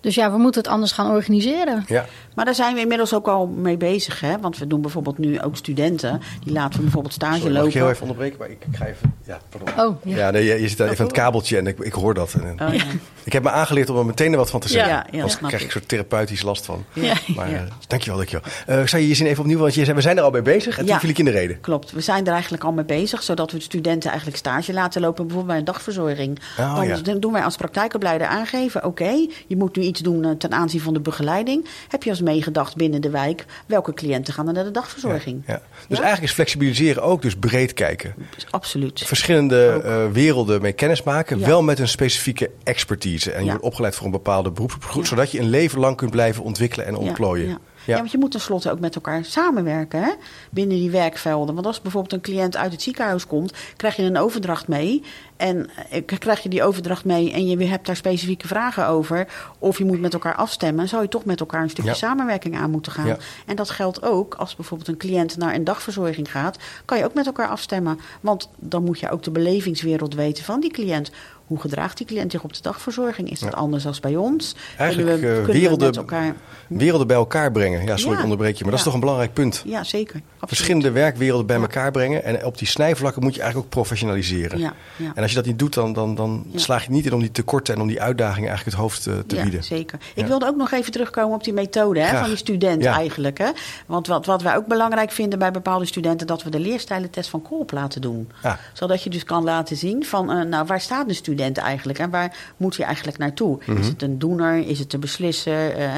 Dus 0.01 0.15
ja, 0.15 0.31
we 0.31 0.37
moeten 0.37 0.61
het 0.61 0.71
anders 0.71 0.91
gaan 0.91 1.11
organiseren. 1.11 1.83
Ja. 1.87 2.05
Maar 2.37 2.45
daar 2.45 2.55
zijn 2.55 2.73
we 2.75 2.81
inmiddels 2.81 3.13
ook 3.13 3.27
al 3.27 3.47
mee 3.47 3.77
bezig. 3.77 4.19
Hè? 4.19 4.39
Want 4.39 4.57
we 4.57 4.67
doen 4.67 4.81
bijvoorbeeld 4.81 5.17
nu 5.17 5.41
ook 5.41 5.55
studenten. 5.55 6.21
Die 6.43 6.53
laten 6.53 6.75
we 6.77 6.81
bijvoorbeeld 6.81 7.13
stage 7.13 7.39
Sorry, 7.39 7.53
mag 7.53 7.57
ik 7.57 7.63
lopen. 7.63 7.79
je 7.79 7.85
heel 7.85 7.89
even 7.89 8.01
onderbreken? 8.01 8.37
Maar 8.39 8.49
ik, 8.49 8.57
ik 8.69 8.75
ga 8.75 8.85
even... 8.85 9.13
Ja, 9.25 9.39
pardon. 9.49 9.85
Oh, 9.85 10.03
ja. 10.03 10.15
Ja, 10.17 10.31
nee, 10.31 10.43
je, 10.45 10.61
je 10.61 10.67
zit 10.67 10.77
daar 10.77 10.87
even 10.87 10.99
aan 10.99 11.05
het 11.05 11.15
kabeltje 11.15 11.57
en 11.57 11.67
ik, 11.67 11.79
ik 11.79 11.93
hoor 11.93 12.13
dat. 12.13 12.33
En, 12.33 12.67
Oh, 12.67 12.73
ja. 12.73 12.83
Ik 13.23 13.33
heb 13.33 13.43
me 13.43 13.49
aangeleerd 13.49 13.89
om 13.89 13.97
er 13.97 14.05
meteen 14.05 14.31
er 14.31 14.37
wat 14.37 14.49
van 14.49 14.59
te 14.59 14.67
zeggen. 14.69 14.91
Ja, 14.91 15.05
ja, 15.11 15.17
Anders 15.17 15.37
krijg 15.37 15.53
ik 15.53 15.61
een 15.65 15.71
soort 15.71 15.87
therapeutisch 15.87 16.41
last 16.41 16.65
van. 16.65 16.85
Ja. 16.93 17.13
Maar 17.35 17.49
Ja. 17.49 17.55
eh, 17.57 17.61
dankjewel, 17.87 18.17
dankjewel. 18.17 18.45
Eh 18.65 18.85
zou 18.87 19.01
je 19.01 19.07
je 19.07 19.13
zin 19.13 19.25
even 19.25 19.39
opnieuw, 19.43 19.59
want 19.59 19.73
je 19.73 19.83
zei, 19.83 19.95
we 19.95 20.01
zijn 20.01 20.17
er 20.17 20.23
al 20.23 20.31
mee 20.31 20.41
bezig 20.41 20.77
en 20.77 20.85
toen 20.85 20.99
viel 20.99 21.09
ik 21.09 21.17
in 21.17 21.25
de 21.25 21.31
reden. 21.31 21.59
Klopt, 21.59 21.91
we 21.91 22.01
zijn 22.01 22.25
er 22.25 22.33
eigenlijk 22.33 22.63
al 22.63 22.71
mee 22.71 22.85
bezig, 22.85 23.23
zodat 23.23 23.51
we 23.51 23.57
de 23.57 23.63
studenten 23.63 24.07
eigenlijk 24.09 24.39
stage 24.39 24.73
laten 24.73 25.01
lopen, 25.01 25.15
bijvoorbeeld 25.27 25.47
bij 25.47 25.57
een 25.57 25.65
dagverzorging. 25.65 26.39
Oh, 26.59 26.75
dan 26.75 26.87
ja. 26.87 26.97
doen 27.19 27.31
wij 27.31 27.43
als 27.43 27.55
praktijkopleider 27.55 28.27
aangeven, 28.27 28.83
oké, 28.85 29.11
je 29.47 29.57
moet 29.57 29.75
nu 29.75 29.83
iets 29.83 30.01
doen 30.01 30.23
eh, 30.23 30.31
ten 30.31 30.51
aanzien 30.53 30.81
van 30.81 30.93
de 30.93 30.99
begeleiding. 30.99 31.65
Heb 31.87 32.03
je 32.03 32.09
als 32.09 32.21
meegedacht 32.27 32.75
binnen 32.75 33.01
de 33.01 33.09
wijk, 33.09 33.45
welke 33.65 33.93
cliënten 33.93 34.33
gaan 34.33 34.47
er 34.47 34.53
naar 34.53 34.63
de 34.63 34.71
dagverzorging? 34.71 35.43
Ja. 35.47 35.61
Dus 35.87 35.97
eigenlijk 35.97 36.27
is 36.27 36.31
flexibiliseren 36.33 37.03
ook 37.03 37.21
dus 37.21 37.35
breed 37.35 37.73
kijken. 37.73 38.13
Dus 38.35 38.45
absoluut. 38.49 39.01
Verschillende 39.05 39.81
eh, 39.83 40.11
werelden 40.11 40.61
mee 40.61 40.73
kennis 40.73 41.03
maken, 41.03 41.39
Ja. 41.39 41.45
wel 41.45 41.63
met 41.63 41.79
een 41.79 41.87
specifieke 41.87 42.49
expertise. 42.63 43.31
En 43.31 43.43
je 43.43 43.49
wordt 43.49 43.65
opgeleid 43.65 43.95
voor 43.95 44.05
een 44.05 44.11
bepaalde 44.11 44.51
beroepsgroep, 44.51 45.05
zodat 45.05 45.31
je 45.31 45.39
een 45.39 45.49
leven 45.49 45.79
lang 45.79 45.95
kunt 45.97 46.11
blijven 46.11 46.43
ontwikkelen 46.43 46.85
en 46.85 46.95
ontplooien. 46.95 47.45
Ja, 47.47 47.51
ja. 47.51 47.59
Ja, 47.85 47.97
want 47.97 48.11
je 48.11 48.17
moet 48.17 48.31
tenslotte 48.31 48.71
ook 48.71 48.79
met 48.79 48.95
elkaar 48.95 49.25
samenwerken 49.25 50.03
hè? 50.03 50.11
binnen 50.51 50.77
die 50.77 50.91
werkvelden. 50.91 51.53
Want 51.55 51.67
als 51.67 51.81
bijvoorbeeld 51.81 52.13
een 52.13 52.21
cliënt 52.21 52.57
uit 52.57 52.71
het 52.71 52.81
ziekenhuis 52.81 53.27
komt, 53.27 53.53
krijg 53.75 53.95
je 53.95 54.03
een 54.03 54.17
overdracht 54.17 54.67
mee. 54.67 55.03
En 55.37 55.69
eh, 55.89 56.01
krijg 56.19 56.39
je 56.43 56.49
die 56.49 56.63
overdracht 56.63 57.05
mee 57.05 57.31
en 57.33 57.47
je 57.47 57.65
hebt 57.65 57.85
daar 57.85 57.95
specifieke 57.95 58.47
vragen 58.47 58.87
over, 58.87 59.27
of 59.59 59.77
je 59.77 59.85
moet 59.85 59.99
met 59.99 60.13
elkaar 60.13 60.35
afstemmen, 60.35 60.87
zou 60.87 61.01
je 61.01 61.09
toch 61.09 61.25
met 61.25 61.39
elkaar 61.39 61.61
een 61.61 61.69
stukje 61.69 61.89
Ja. 61.91 61.95
samenwerking 61.97 62.57
aan 62.57 62.71
moeten 62.71 62.91
gaan. 62.91 63.05
Ja. 63.07 63.17
En 63.45 63.55
dat 63.55 63.69
geldt 63.69 64.03
ook 64.03 64.33
als 64.35 64.55
bijvoorbeeld 64.55 64.89
een 64.89 64.97
cliënt 64.97 65.37
naar 65.37 65.53
een 65.55 65.63
dagverzorging 65.63 66.31
gaat, 66.31 66.57
kan 66.85 66.97
je 66.97 67.05
ook 67.05 67.13
met 67.13 67.25
elkaar 67.25 67.47
afstemmen. 67.47 67.99
Want 68.21 68.49
dan 68.55 68.83
moet 68.83 68.99
je 68.99 69.09
ook 69.09 69.23
de 69.23 69.31
belevingswereld 69.31 70.13
weten 70.13 70.43
van 70.43 70.59
die 70.59 70.71
cliënt. 70.71 71.11
Hoe 71.47 71.59
gedraagt 71.59 71.97
die 71.97 72.07
cliënt 72.07 72.31
zich 72.31 72.43
op 72.43 72.53
de 72.53 72.61
dagverzorging? 72.61 73.31
Is 73.31 73.39
dat 73.39 73.51
Ja. 73.51 73.57
anders 73.57 73.83
dan 73.83 73.93
bij 74.01 74.15
ons? 74.15 74.55
Eigenlijk 74.77 75.09
Kunnen 75.19 75.33
we- 75.33 75.37
eh, 75.39 75.43
kunnen 75.43 75.45
we 75.55 75.59
werelden, 75.59 75.87
met 75.87 75.97
elkaar... 75.97 76.35
werelden 76.67 77.07
bij 77.07 77.15
elkaar 77.15 77.51
brengen. 77.51 77.85
Ja, 77.85 77.97
sorry, 77.97 78.17
ik 78.17 78.23
onderbreek 78.23 78.55
je, 78.55 78.61
maar 78.61 78.69
dat 78.69 78.79
is 78.79 78.85
toch 78.85 78.93
een 78.93 78.99
belangrijk 78.99 79.33
punt. 79.33 79.63
Ja, 79.65 79.83
zeker. 79.83 80.15
Absoluut. 80.15 80.47
Verschillende 80.47 80.91
werkwerelden 80.91 81.45
bij 81.45 81.55
elkaar 81.55 81.91
brengen. 81.91 82.23
En 82.23 82.45
op 82.45 82.57
die 82.57 82.67
snijvlakken 82.67 83.23
moet 83.23 83.33
je 83.35 83.41
eigenlijk 83.41 83.69
ook 83.75 83.81
professionaliseren. 83.81 84.73
En 85.15 85.23
als 85.27 85.35
je 85.35 85.41
dat 85.41 85.51
niet 85.51 85.59
doet, 85.59 85.73
dan, 85.73 85.93
dan, 85.93 86.15
dan 86.15 86.45
Ja. 86.51 86.59
slaag 86.59 86.83
je 86.85 86.91
niet 86.91 87.05
in 87.05 87.13
om 87.13 87.19
die 87.19 87.31
tekorten 87.31 87.75
en 87.75 87.81
om 87.81 87.87
die 87.87 88.01
uitdagingen 88.01 88.49
eigenlijk 88.49 88.77
het 88.77 88.85
hoofd 88.85 89.07
eh, 89.07 89.13
te 89.27 89.35
ja, 89.35 89.41
bieden. 89.41 89.63
zeker. 89.63 89.99
Ik 90.15 90.25
wilde 90.25 90.47
ook 90.47 90.55
nog 90.55 90.71
even 90.71 90.91
terugkomen 90.91 91.35
op 91.35 91.43
die 91.43 91.53
methode 91.53 91.99
hè, 91.99 92.17
van 92.19 92.27
die 92.27 92.37
student 92.37 92.85
eigenlijk. 92.85 93.37
Hè. 93.37 93.49
Want 93.85 94.07
wat, 94.07 94.25
wat 94.25 94.41
wij 94.41 94.55
ook 94.55 94.67
belangrijk 94.67 95.11
vinden 95.11 95.39
bij 95.39 95.51
bepaalde 95.51 95.85
studenten... 95.85 96.27
dat 96.27 96.43
we 96.43 96.49
de 96.49 96.59
leerstijlentest 96.59 97.29
van 97.29 97.41
Kolp 97.41 97.71
laten 97.71 98.01
doen. 98.01 98.29
Ja. 98.43 98.59
Zodat 98.73 99.03
je 99.03 99.09
dus 99.09 99.23
kan 99.23 99.43
laten 99.43 99.77
zien 99.77 100.05
van... 100.05 100.31
eh, 100.31 100.41
nou, 100.45 100.65
waar 100.65 100.81
staat 100.81 101.07
de 101.07 101.13
student 101.13 101.57
eigenlijk 101.57 101.99
en 101.99 102.09
waar 102.09 102.35
moet 102.57 102.77
hij 102.77 102.85
eigenlijk 102.85 103.17
naartoe? 103.17 103.59
Mhm. 103.65 103.77
Is 103.77 103.87
het 103.87 104.01
een 104.01 104.19
doener? 104.19 104.67
Is 104.67 104.79
het 104.79 104.93
een 104.93 104.99
beslisser? 104.99 105.75
eh, 105.75 105.91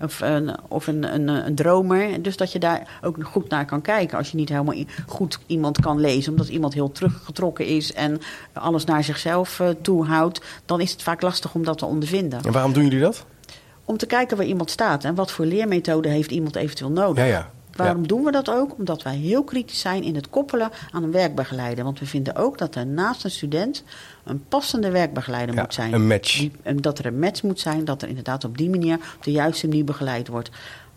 of 0.00 0.20
een, 0.20 0.56
of 0.68 0.86
een, 0.86 1.14
een, 1.14 1.28
een 1.28 1.54
dromer? 1.54 2.22
Dus 2.22 2.36
dat 2.36 2.52
je 2.52 2.58
daar 2.58 2.98
ook 3.02 3.16
goed 3.22 3.48
naar 3.48 3.64
kan 3.64 3.80
kijken. 3.80 4.18
Als 4.18 4.30
je 4.30 4.36
niet 4.36 4.48
helemaal 4.48 4.84
goed 5.06 5.38
iemand 5.46 5.80
kan 5.80 6.00
lezen... 6.00 6.32
omdat 6.32 6.48
iemand 6.48 6.74
heel 6.74 6.92
teruggetrokken 6.92 7.66
is... 7.66 7.92
en 7.92 8.20
alles 8.52 8.84
naar 8.84 9.04
zichzelf 9.04 9.60
eh, 9.60 9.68
toe 9.82 10.04
houdt... 10.04 10.40
dan 10.64 10.80
is 10.80 10.92
het 10.92 11.02
vaak 11.02 11.22
lastig 11.22 11.54
om 11.54 11.64
dat 11.64 11.78
te 11.78 11.86
ondervinden 11.86 12.42
En 12.42 12.52
waarom 12.52 12.72
doen 12.72 12.84
jullie 12.84 13.00
dat? 13.00 13.26
om 13.86 13.96
te 13.96 14.06
kijken 14.06 14.36
waar 14.36 14.46
iemand 14.46 14.70
staat 14.70 15.04
en 15.04 15.14
wat 15.14 15.32
voor 15.32 15.44
leermethode 15.44 16.08
heeft 16.08 16.30
iemand 16.30 16.56
eventueel 16.56 16.90
nodig. 16.90 17.24
Ja, 17.24 17.30
ja. 17.30 17.50
Waarom 17.76 18.00
Ja. 18.02 18.06
doen 18.08 18.24
we 18.24 18.30
dat 18.30 18.50
ook? 18.50 18.78
Omdat 18.78 19.02
wij 19.02 19.16
heel 19.16 19.44
kritisch 19.44 19.80
zijn 19.80 20.02
in 20.02 20.14
het 20.14 20.30
koppelen 20.30 20.70
aan 20.90 21.02
een 21.02 21.10
werkbegeleider. 21.12 21.84
Want 21.84 21.98
we 21.98 22.06
vinden 22.06 22.36
ook 22.36 22.58
dat 22.58 22.74
er 22.74 22.86
naast 22.86 23.24
een 23.24 23.30
student 23.30 23.82
een 24.24 24.44
passende 24.48 24.90
werkbegeleider 24.90 25.54
Ja, 25.54 25.60
moet 25.60 25.74
zijn. 25.74 25.92
een 25.92 26.06
match. 26.06 26.38
Die- 26.38 26.52
en 26.62 26.76
dat 26.76 26.98
er 26.98 27.06
een 27.06 27.18
match 27.18 27.42
moet 27.42 27.60
zijn, 27.60 27.84
dat 27.84 28.02
er 28.02 28.08
inderdaad 28.08 28.44
op 28.44 28.58
die 28.58 28.70
manier, 28.70 28.94
op 28.94 29.22
de 29.24 29.30
juiste 29.32 29.68
manier 29.68 29.84
begeleid 29.84 30.28
wordt. 30.28 30.50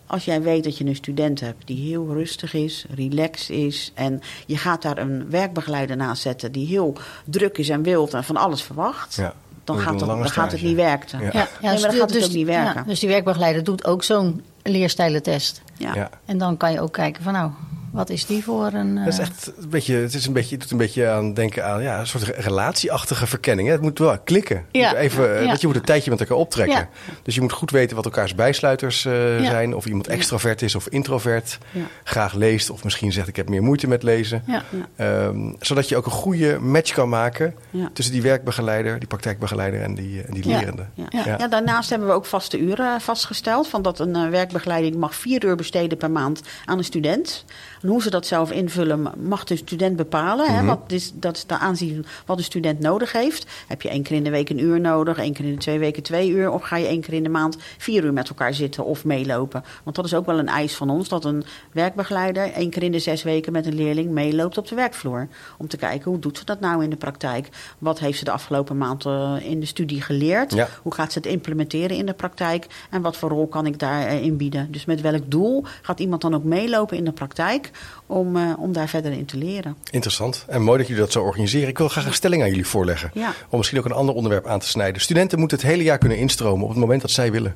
Als 0.07 0.25
jij 0.25 0.41
weet 0.41 0.63
dat 0.63 0.77
je 0.77 0.85
een 0.85 0.95
student 0.95 1.39
hebt 1.39 1.67
die 1.67 1.89
heel 1.89 2.07
rustig 2.13 2.53
is, 2.53 2.85
relaxed 2.95 3.49
is... 3.49 3.91
en 3.95 4.21
je 4.45 4.57
gaat 4.57 4.81
daar 4.81 4.97
een 4.97 5.29
werkbegeleider 5.29 5.95
naast 5.97 6.21
zetten 6.21 6.51
die 6.51 6.67
heel 6.67 6.93
druk 7.25 7.57
is 7.57 7.69
en 7.69 7.83
wild 7.83 8.13
en 8.13 8.23
van 8.23 8.37
alles 8.37 8.61
verwacht... 8.61 9.15
Ja. 9.15 9.33
dan, 9.63 9.79
gaat, 9.79 9.99
dat, 9.99 10.07
dan 10.07 10.29
gaat 10.29 10.51
het 10.51 10.61
niet 10.61 10.75
werken. 10.75 11.19
Ja. 11.19 11.29
Ja, 11.31 11.31
Nee, 11.33 11.47
maar 11.61 11.81
dan 11.81 11.91
gaat 11.93 12.13
het 12.13 12.23
ook 12.25 12.31
niet 12.31 12.45
werken. 12.45 12.73
ja, 12.75 12.83
dus 12.83 12.99
die 12.99 13.09
werkbegeleider 13.09 13.63
doet 13.63 13.85
ook 13.85 14.03
zo'n 14.03 14.41
leerstijlentest. 14.63 15.61
Ja. 15.79 15.93
Ja. 15.95 16.09
En 16.25 16.37
dan 16.37 16.57
kan 16.57 16.71
je 16.71 16.81
ook 16.81 16.93
kijken 16.93 17.23
van 17.23 17.33
nou, 17.33 17.51
wat 17.91 18.09
is 18.09 18.25
die 18.25 18.43
voor 18.43 18.73
een... 18.73 18.95
Dat 18.95 19.07
is 19.07 19.17
eh, 19.17 19.25
echt 19.25 19.51
een 19.61 19.69
beetje, 19.69 19.95
het, 19.95 20.13
is 20.13 20.25
een 20.25 20.33
beetje, 20.33 20.51
het 20.51 20.61
doet 20.61 20.71
een 20.71 20.77
beetje 20.77 21.07
aan 21.07 21.33
denken 21.33 21.65
aan 21.65 21.81
ja, 21.81 21.99
een 21.99 22.07
soort 22.07 22.23
relatieachtige 22.23 23.27
verkenning. 23.27 23.67
Hè? 23.67 23.73
Het 23.73 23.83
moet 23.83 23.99
wel 23.99 24.19
klikken. 24.19 24.65
Je 24.71 24.79
Ja. 24.79 24.89
moet 24.89 24.97
even, 24.97 25.35
eh, 25.35 25.41
Ja. 25.41 25.47
want 25.47 25.61
je 25.61 25.67
moet 25.67 25.75
een 25.75 25.81
tijdje 25.81 26.09
met 26.11 26.19
elkaar 26.19 26.37
optrekken. 26.37 26.77
Ja. 26.77 26.89
Dus 27.23 27.35
je 27.35 27.41
moet 27.41 27.51
goed 27.51 27.71
weten 27.71 27.95
wat 27.95 28.05
elkaars 28.05 28.35
bijsluiters 28.35 29.05
eh, 29.05 29.39
Ja. 29.39 29.49
zijn. 29.49 29.75
Of 29.75 29.85
iemand 29.85 30.07
extravert 30.07 30.61
is 30.61 30.75
of 30.75 30.87
introvert. 30.87 31.57
Ja. 31.71 31.81
Graag 32.03 32.33
leest 32.33 32.69
of 32.69 32.83
misschien 32.83 33.11
zegt 33.11 33.27
ik 33.27 33.35
heb 33.35 33.49
meer 33.49 33.63
moeite 33.63 33.87
met 33.87 34.03
lezen. 34.03 34.43
Ja. 34.47 34.63
Ehm, 34.95 35.53
zodat 35.59 35.89
je 35.89 35.97
ook 35.97 36.05
een 36.05 36.11
goede 36.11 36.59
match 36.59 36.93
kan 36.93 37.09
maken 37.09 37.55
Ja. 37.69 37.89
tussen 37.93 38.13
die 38.13 38.21
werkbegeleider, 38.23 38.99
die 38.99 39.07
praktijkbegeleider 39.07 39.81
en 39.81 39.95
die, 39.95 40.21
en 40.21 40.33
die 40.33 40.47
Ja. 40.49 40.57
lerende. 40.59 40.85
Ja. 40.93 41.05
Ja. 41.09 41.35
Ja. 41.37 41.47
daarnaast 41.47 41.89
hebben 41.89 42.07
we 42.07 42.13
ook 42.13 42.25
vaste 42.25 42.59
uren 42.59 43.01
vastgesteld. 43.01 43.67
Van 43.67 43.81
dat 43.81 43.99
een 43.99 44.15
eh, 44.15 44.29
werkbegeleiding 44.29 44.95
mag 44.95 45.15
vier 45.15 45.45
uur 45.45 45.55
besteden 45.55 45.97
per 45.97 46.11
maand 46.11 46.41
aan 46.65 46.77
een 46.77 46.83
student. 46.83 47.45
En 47.81 47.89
hoe 47.89 48.01
ze 48.01 48.09
dat 48.09 48.25
zelf 48.25 48.51
invullen, 48.51 49.11
mag 49.19 49.43
de 49.43 49.55
student 49.55 49.95
bepalen. 49.95 50.53
hè, 50.53 50.65
wat 50.65 50.81
is, 50.87 51.11
dat 51.13 51.35
is 51.35 51.45
de 51.45 51.57
aanzien 51.57 52.05
wat 52.25 52.37
de 52.37 52.43
student 52.43 52.79
nodig 52.79 53.11
heeft. 53.11 53.45
Heb 53.67 53.81
je 53.81 53.89
één 53.89 54.03
keer 54.03 54.15
in 54.15 54.23
de 54.23 54.29
week 54.29 54.49
een 54.49 54.63
uur 54.63 54.79
nodig, 54.79 55.17
één 55.17 55.33
keer 55.33 55.45
in 55.45 55.51
de 55.51 55.57
twee 55.57 55.79
weken 55.79 56.03
twee 56.03 56.29
uur. 56.29 56.51
Of 56.51 56.61
ga 56.61 56.75
je 56.75 56.87
één 56.87 57.01
keer 57.01 57.13
in 57.13 57.23
de 57.23 57.29
maand 57.29 57.57
vier 57.77 58.03
uur 58.03 58.13
met 58.13 58.29
elkaar 58.29 58.53
zitten 58.53 58.85
of 58.85 59.05
meelopen. 59.05 59.63
Want 59.83 59.95
dat 59.95 60.05
is 60.05 60.13
ook 60.13 60.25
wel 60.25 60.39
een 60.39 60.47
eis 60.47 60.75
van 60.75 60.89
ons. 60.89 61.09
Dat 61.09 61.25
een 61.25 61.43
werkbegeleider 61.71 62.51
één 62.51 62.69
keer 62.69 62.83
in 62.83 62.91
de 62.91 62.99
zes 62.99 63.23
weken 63.23 63.51
met 63.51 63.65
een 63.65 63.75
leerling 63.75 64.11
meeloopt 64.11 64.57
op 64.57 64.67
de 64.67 64.75
werkvloer. 64.75 65.27
Om 65.57 65.67
te 65.67 65.77
kijken 65.77 66.11
hoe 66.11 66.19
doet 66.19 66.37
ze 66.37 66.45
dat 66.45 66.59
nou 66.59 66.83
in 66.83 66.89
de 66.89 66.95
praktijk. 66.95 67.49
Wat 67.77 67.99
heeft 67.99 68.17
ze 68.17 68.23
de 68.23 68.31
afgelopen 68.31 68.77
maand 68.77 69.05
eh, 69.05 69.35
in 69.39 69.59
de 69.59 69.65
studie 69.65 70.01
geleerd. 70.01 70.53
Ja. 70.53 70.67
Hoe 70.81 70.93
gaat 70.93 71.11
ze 71.11 71.17
het 71.17 71.27
implementeren 71.27 71.97
in 71.97 72.05
de 72.05 72.13
praktijk? 72.13 72.67
En 72.89 73.01
wat 73.01 73.17
voor 73.17 73.29
rol 73.29 73.47
kan 73.47 73.65
ik 73.65 73.79
daarin 73.79 74.37
bieden? 74.37 74.71
Dus 74.71 74.85
met 74.85 75.01
welk 75.01 75.31
doel 75.31 75.63
gaat 75.81 75.99
iemand 75.99 76.21
dan 76.21 76.35
ook 76.35 76.43
meelopen 76.43 76.97
in 76.97 77.05
de 77.05 77.11
praktijk 77.11 77.68
om, 78.05 78.35
eh, 78.37 78.53
om 78.57 78.73
daar 78.73 78.87
verder 78.89 79.11
in 79.11 79.25
te 79.25 79.37
leren? 79.37 79.77
Interessant. 79.91 80.45
En 80.47 80.61
mooi 80.61 80.77
dat 80.77 80.87
jullie 80.87 81.01
dat 81.01 81.11
zo 81.11 81.23
organiseren. 81.23 81.67
Ik 81.69 81.77
wil 81.77 81.87
graag 81.89 82.05
een 82.05 82.13
stelling 82.13 82.41
aan 82.41 82.49
jullie 82.49 82.67
voorleggen. 82.67 83.11
Ja. 83.13 83.33
Om 83.49 83.57
misschien 83.57 83.79
ook 83.79 83.85
een 83.85 83.91
ander 83.91 84.15
onderwerp 84.15 84.47
aan 84.47 84.59
te 84.59 84.67
snijden. 84.67 85.01
Studenten 85.01 85.39
moeten 85.39 85.57
het 85.57 85.65
hele 85.67 85.83
jaar 85.83 85.97
kunnen 85.97 86.17
instromen 86.17 86.63
op 86.63 86.69
het 86.69 86.79
moment 86.79 87.01
dat 87.01 87.11
zij 87.11 87.31
willen. 87.31 87.55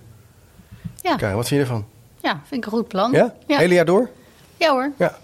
ja, 1.02 1.15
Karen, 1.15 1.36
wat 1.36 1.47
vind 1.47 1.62
je 1.62 1.67
ervan? 1.67 1.86
ja, 2.21 2.41
vind 2.47 2.65
ik 2.65 2.71
een 2.71 2.78
goed 2.78 2.88
plan. 2.88 3.12
Ja? 3.12 3.34
Ja, 3.47 3.58
Hele 3.58 3.73
jaar 3.73 3.86
door? 3.86 4.10
Ja, 4.58 4.71
hoor. 4.71 4.91
Ja. 4.97 5.17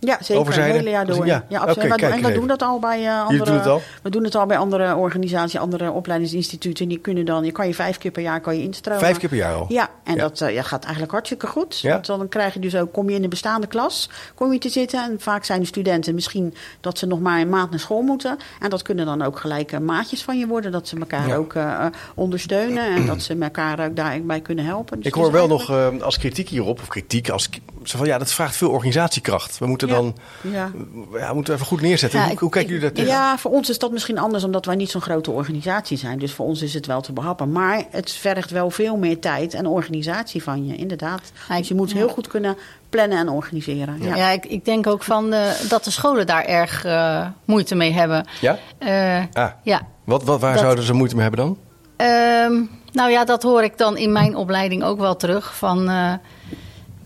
Ja. 0.00 0.18
Zeker. 0.20 0.46
Het 0.46 0.54
hele 0.54 0.90
jaar 0.90 1.06
door. 1.06 1.26
Ja, 1.26 1.44
Ja, 1.48 1.58
absoluut. 1.60 1.84
En 1.84 1.90
we- 1.90 1.96
kijk 1.96 2.14
en 2.14 2.22
we 2.22 2.32
doen 2.32 2.46
dat 2.46 2.62
al 2.62 2.78
bij 2.78 3.06
eh, 3.06 3.26
andere... 3.26 3.60
al? 3.60 3.82
We 4.02 4.10
doen 4.10 4.24
het 4.24 4.34
al 4.34 4.46
bij 4.46 4.56
andere 4.58 4.94
organisaties, 4.96 5.58
andere 5.60 5.90
opleidingsinstituten. 5.90 6.88
Die 6.88 6.98
kunnen 6.98 7.24
dan, 7.24 7.44
je 7.44 7.52
kan 7.52 7.66
je 7.66 7.74
vijf 7.74 7.98
keer 7.98 8.10
per 8.10 8.22
jaar 8.22 8.40
kan 8.40 8.56
je 8.56 8.62
instromen. 8.62 9.00
Vijf 9.02 9.18
keer 9.18 9.28
per 9.28 9.38
jaar 9.38 9.54
al? 9.54 9.64
Ja, 9.68 9.88
en 10.04 10.14
Ja. 10.14 10.20
dat 10.20 10.40
eh, 10.40 10.54
ja, 10.54 10.62
gaat 10.62 10.82
eigenlijk 10.82 11.12
hartstikke 11.12 11.46
goed. 11.46 11.80
Ja? 11.80 11.92
Want 11.92 12.06
dan 12.06 12.28
krijg 12.28 12.54
je 12.54 12.60
dus 12.60 12.76
ook, 12.76 12.92
kom 12.92 13.08
je 13.10 13.16
in 13.16 13.22
een 13.22 13.28
bestaande 13.28 13.66
klas, 13.66 14.10
kom 14.34 14.52
je 14.52 14.58
te 14.58 14.68
zitten. 14.68 15.02
En 15.04 15.16
vaak 15.20 15.44
zijn 15.44 15.60
de 15.60 15.66
studenten 15.66 16.14
misschien 16.14 16.54
dat 16.80 16.98
ze 16.98 17.06
nog 17.06 17.20
maar 17.20 17.40
een 17.40 17.48
maand 17.48 17.70
naar 17.70 17.80
school 17.80 18.02
moeten. 18.02 18.36
En 18.60 18.70
dat 18.70 18.82
kunnen 18.82 19.06
dan 19.06 19.22
ook 19.22 19.38
gelijk 19.38 19.80
maatjes 19.80 20.22
van 20.22 20.38
je 20.38 20.46
worden. 20.46 20.72
Dat 20.72 20.88
ze 20.88 20.96
elkaar 20.98 21.36
ook 21.36 21.54
eh, 21.54 21.86
ondersteunen 22.14 22.94
en 22.94 23.06
dat 23.06 23.22
ze 23.22 23.36
elkaar 23.40 23.84
ook 23.86 23.96
daarbij 23.96 24.40
kunnen 24.40 24.64
helpen. 24.64 24.96
Dus 24.96 25.06
Ik 25.06 25.14
hoor 25.14 25.32
wel 25.32 25.46
nog 25.46 25.72
als 26.02 26.18
kritiek 26.18 26.48
hierop, 26.48 26.80
of 26.80 26.88
kritiek, 26.88 27.28
als, 27.30 27.48
zo 27.90 27.98
van, 27.98 28.06
ja, 28.06 28.18
dat 28.18 28.32
vraagt 28.32 28.56
veel 28.56 28.70
organisatiekracht. 28.70 29.58
We 29.58 29.66
moeten 29.66 29.88
Ja. 29.88 29.94
dan, 29.94 30.16
Ja. 30.40 30.70
ja, 31.18 31.32
moeten 31.32 31.52
we 31.52 31.58
even 31.58 31.66
goed 31.72 31.80
neerzetten. 31.80 32.18
Ja, 32.18 32.24
hoe, 32.24 32.34
ik- 32.34 32.38
hoe 32.40 32.50
kijken 32.50 32.70
jullie 32.72 32.84
daar 32.86 32.94
tegen? 32.96 33.10
Ja, 33.10 33.38
voor 33.38 33.50
ons 33.50 33.68
is 33.70 33.78
dat 33.78 33.92
misschien 33.92 34.18
anders 34.18 34.44
omdat 34.44 34.64
wij 34.64 34.74
niet 34.76 34.90
zo'n 34.90 35.00
grote 35.00 35.30
organisatie 35.30 35.96
zijn. 35.98 36.18
Dus 36.18 36.32
voor 36.32 36.46
ons 36.46 36.62
is 36.62 36.74
het 36.74 36.86
wel 36.86 37.00
te 37.00 37.12
behappen. 37.12 37.52
Maar 37.52 37.82
het 37.90 38.12
vergt 38.12 38.50
wel 38.50 38.70
veel 38.70 38.96
meer 38.96 39.18
tijd 39.18 39.54
en 39.54 39.66
organisatie 39.66 40.42
van 40.42 40.66
je, 40.66 40.76
inderdaad. 40.76 41.20
Dus 41.48 41.68
je 41.68 41.74
moet 41.74 41.92
heel 41.92 42.08
goed 42.08 42.28
kunnen 42.28 42.56
plannen 42.88 43.18
en 43.18 43.28
organiseren. 43.28 43.98
Ja, 44.02 44.14
Ja. 44.16 44.30
ik, 44.30 44.46
ik 44.46 44.64
denk 44.64 44.86
ook 44.86 45.02
van 45.02 45.32
eh, 45.32 45.50
dat 45.68 45.84
de 45.84 45.90
scholen 45.90 46.26
daar 46.26 46.44
erg 46.44 46.84
eh, 46.84 47.26
moeite 47.44 47.74
mee 47.74 47.92
hebben. 47.92 48.26
Ja? 48.40 48.58
Eh, 48.78 49.22
Ah, 49.32 49.50
ja. 49.62 49.80
wat, 50.04 50.22
wat, 50.24 50.40
waar 50.40 50.52
Dat- 50.52 50.62
zouden 50.62 50.84
ze 50.84 50.92
moeite 50.92 51.14
mee 51.14 51.22
hebben 51.24 51.44
dan? 51.44 51.56
Ehm, 51.96 52.52
nou 52.92 53.10
ja, 53.10 53.24
dat 53.24 53.42
hoor 53.42 53.62
ik 53.62 53.78
dan 53.78 53.96
in 53.96 54.12
mijn 54.12 54.36
opleiding 54.36 54.84
ook 54.84 54.98
wel 54.98 55.16
terug. 55.16 55.56
Van 55.56 55.88
eh, 55.88 56.12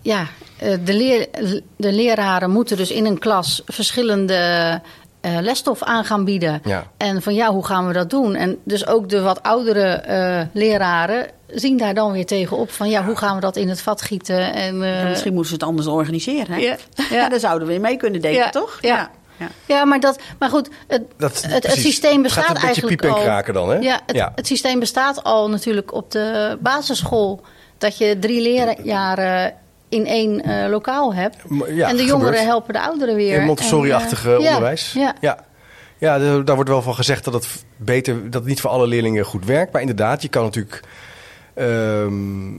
ja, 0.03 0.27
de, 0.59 0.95
leer, 0.95 1.27
de 1.77 1.93
leraren 1.93 2.51
moeten 2.51 2.77
dus 2.77 2.90
in 2.90 3.05
een 3.07 3.19
klas 3.19 3.62
verschillende 3.67 4.81
eh, 5.21 5.38
lesstof 5.40 5.83
aan 5.83 6.05
gaan 6.05 6.25
bieden. 6.25 6.61
Ja. 6.64 6.87
En 6.97 7.23
van 7.23 7.35
ja, 7.35 7.53
hoe 7.53 7.64
gaan 7.67 7.87
we 7.87 7.93
dat 7.93 8.11
doen? 8.11 8.35
En 8.35 8.59
dus 8.64 8.87
ook 8.87 9.09
de 9.09 9.21
wat 9.21 9.43
oudere 9.43 9.85
eh, 9.93 10.40
leraren 10.53 11.27
zien 11.49 11.77
daar 11.77 11.95
dan 11.95 12.12
weer 12.12 12.27
tegenop 12.27 12.71
van 12.71 12.88
ja, 12.90 13.05
hoe 13.05 13.17
gaan 13.17 13.35
we 13.35 13.40
dat 13.40 13.57
in 13.57 13.69
het 13.69 13.81
vat 13.81 14.03
gieten? 14.03 14.53
En, 14.55 14.83
eh, 14.83 15.03
Ja, 15.03 15.09
misschien 15.09 15.33
moeten 15.33 15.49
ze 15.49 15.55
het 15.55 15.69
anders 15.69 15.87
organiseren. 15.87 16.55
Hè? 16.55 16.61
Ja, 16.61 16.77
Ja. 16.95 17.05
ja. 17.11 17.29
daar 17.29 17.40
zouden 17.40 17.69
we 17.69 17.79
mee 17.79 17.97
kunnen 17.97 18.21
denken, 18.21 18.40
Ja, 18.43 18.51
toch? 18.51 18.79
ja. 18.81 19.11
ja. 19.38 19.49
Ja, 19.67 19.85
maar, 19.85 20.01
dat, 20.01 20.19
maar 20.38 20.49
goed, 20.51 20.69
het, 20.88 21.03
Dat- 21.17 21.43
het, 21.49 21.71
systeem 21.71 22.23
bestaat 22.23 22.45
gaat 22.45 22.49
een 22.49 22.53
beetje 22.55 22.67
eigenlijk 22.67 23.01
piepen 23.01 23.17
en 23.17 23.23
al. 23.23 23.29
kraken 23.31 23.55
dan, 23.55 23.69
hè? 23.71 23.77
Ja, 23.79 24.01
het, 24.07 24.17
Ja. 24.17 24.33
het 24.35 24.47
systeem 24.47 24.79
bestaat 24.79 25.25
al 25.25 25.51
natuurlijk 25.51 25.95
op 25.95 26.11
de 26.11 26.59
basisschool. 26.61 27.40
Dat 27.79 27.99
je 27.99 28.19
drie 28.19 28.40
leerjaren 28.43 29.55
in 29.95 30.07
één 30.07 30.41
eh, 30.43 30.71
lokaal 30.71 31.15
hebt. 31.15 31.37
Ja, 31.37 31.59
en 31.59 31.67
de 31.77 31.85
gebeurt. 31.85 32.09
jongeren 32.09 32.45
helpen 32.45 32.73
de 32.75 32.81
ouderen 32.81 33.15
weer. 33.15 33.41
In 33.41 33.47
Montessori-achtige 33.47 34.35
eh, 34.35 34.41
ja, 34.41 34.49
onderwijs. 34.49 34.93
Ja, 34.93 35.15
ja. 35.21 36.19
Daar 36.19 36.55
wordt 36.55 36.71
wel 36.71 36.83
van 36.83 36.95
gezegd 36.95 37.25
dat 37.25 37.35
het 37.35 37.65
beter, 37.77 38.25
dat 38.25 38.35
het 38.41 38.45
niet 38.45 38.61
voor 38.61 38.71
alle 38.71 38.87
leerlingen 38.87 39.25
goed 39.25 39.45
werkt. 39.45 39.73
Maar 39.73 39.81
inderdaad, 39.81 40.23
je 40.23 40.29
kan 40.29 40.43
natuurlijk. 40.43 40.81
ehm, 41.55 42.53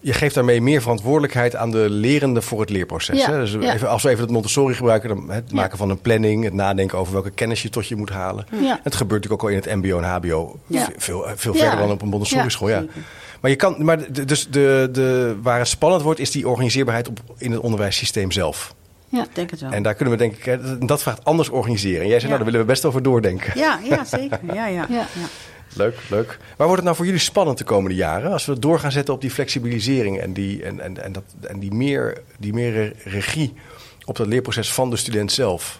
je 0.00 0.12
geeft 0.12 0.34
daarmee 0.34 0.60
meer 0.62 0.80
verantwoordelijkheid 0.80 1.56
aan 1.56 1.70
de 1.70 1.90
lerende 1.90 2.42
voor 2.42 2.60
het 2.60 2.70
leerproces. 2.70 3.18
Ja, 3.18 3.30
Hè? 3.30 3.38
Dus 3.38 3.52
ja. 3.60 3.74
even, 3.74 3.88
als 3.88 4.02
we 4.02 4.08
even 4.08 4.22
het 4.22 4.30
Montessori 4.32 4.74
gebruiken, 4.74 5.08
dan 5.08 5.30
het 5.30 5.44
Ja. 5.48 5.54
maken 5.56 5.78
van 5.78 5.90
een 5.90 6.00
planning, 6.00 6.44
het 6.44 6.52
nadenken 6.54 6.98
over 6.98 7.12
welke 7.12 7.30
kennis 7.30 7.62
je 7.62 7.68
tot 7.68 7.86
je 7.88 7.96
moet 7.96 8.10
halen. 8.10 8.46
Ja. 8.60 8.80
Het 8.82 8.94
gebeurt 8.94 9.22
natuurlijk 9.22 9.42
ook 9.42 9.42
al 9.42 9.48
in 9.48 9.56
het 9.56 9.84
MBO 9.84 9.98
en 9.98 10.04
HBO 10.04 10.58
veel, 10.96 11.24
veel 11.34 11.54
Ja. 11.54 11.60
verder 11.60 11.78
dan 11.78 11.90
op 11.90 12.02
een 12.02 12.08
Montessori 12.08 12.42
Ja, 12.42 12.48
school. 12.48 12.68
Ja. 12.68 12.84
Maar 13.40 13.50
je 13.50 13.56
kan, 13.56 13.84
maar 13.84 14.12
de, 14.12 14.24
dus 14.24 14.48
de, 14.48 14.88
de, 14.92 15.36
waar 15.42 15.58
het 15.58 15.68
spannend 15.68 16.02
wordt, 16.02 16.20
is 16.20 16.30
die 16.30 16.48
organiseerbaarheid 16.48 17.08
op, 17.08 17.20
in 17.38 17.50
het 17.52 17.60
onderwijssysteem 17.60 18.30
zelf. 18.32 18.74
Ja. 19.08 19.22
Ik 19.22 19.34
denk 19.34 19.50
het 19.50 19.60
wel. 19.60 19.70
En 19.70 19.82
daar 19.82 19.94
kunnen 19.94 20.14
we 20.14 20.20
denk 20.20 20.36
ik, 20.36 20.44
hè, 20.44 20.60
dat- 20.78 20.88
dat 20.88 21.02
vraagt 21.02 21.24
anders 21.24 21.48
organiseren. 21.48 22.02
En 22.02 22.08
jij 22.08 22.20
zei, 22.20 22.22
Ja. 22.22 22.28
nou, 22.28 22.36
daar 22.38 22.44
willen 22.52 22.60
we 22.60 22.72
best 22.72 22.84
over 22.84 23.02
doordenken. 23.02 23.52
Ja, 23.58 23.80
ja, 23.84 24.04
zeker. 24.04 24.40
Ja, 24.42 24.66
ja. 24.66 24.86
Ja. 24.88 24.98
ja. 24.98 25.06
Leuk, 25.74 25.96
leuk. 26.10 26.26
Waar 26.38 26.66
wordt 26.66 26.72
het 26.74 26.84
nou 26.84 26.96
voor 26.96 27.04
jullie 27.04 27.20
spannend 27.20 27.58
de 27.58 27.64
komende 27.64 27.96
jaren? 27.96 28.32
Als 28.32 28.46
we 28.46 28.58
door 28.58 28.78
gaan 28.78 28.92
zetten 28.92 29.14
op 29.14 29.20
die 29.20 29.30
flexibilisering 29.30 30.18
en 30.20 30.32
die, 30.32 30.62
en, 30.62 30.80
en, 30.80 31.04
en 31.04 31.12
dat, 31.12 31.22
en 31.40 31.58
die, 31.58 31.72
meer, 31.74 32.22
die 32.38 32.52
meer 32.52 32.92
regie 33.04 33.54
op 34.04 34.16
dat 34.16 34.26
leerproces 34.26 34.72
van 34.72 34.90
de 34.90 34.96
student 34.96 35.32
zelf. 35.32 35.79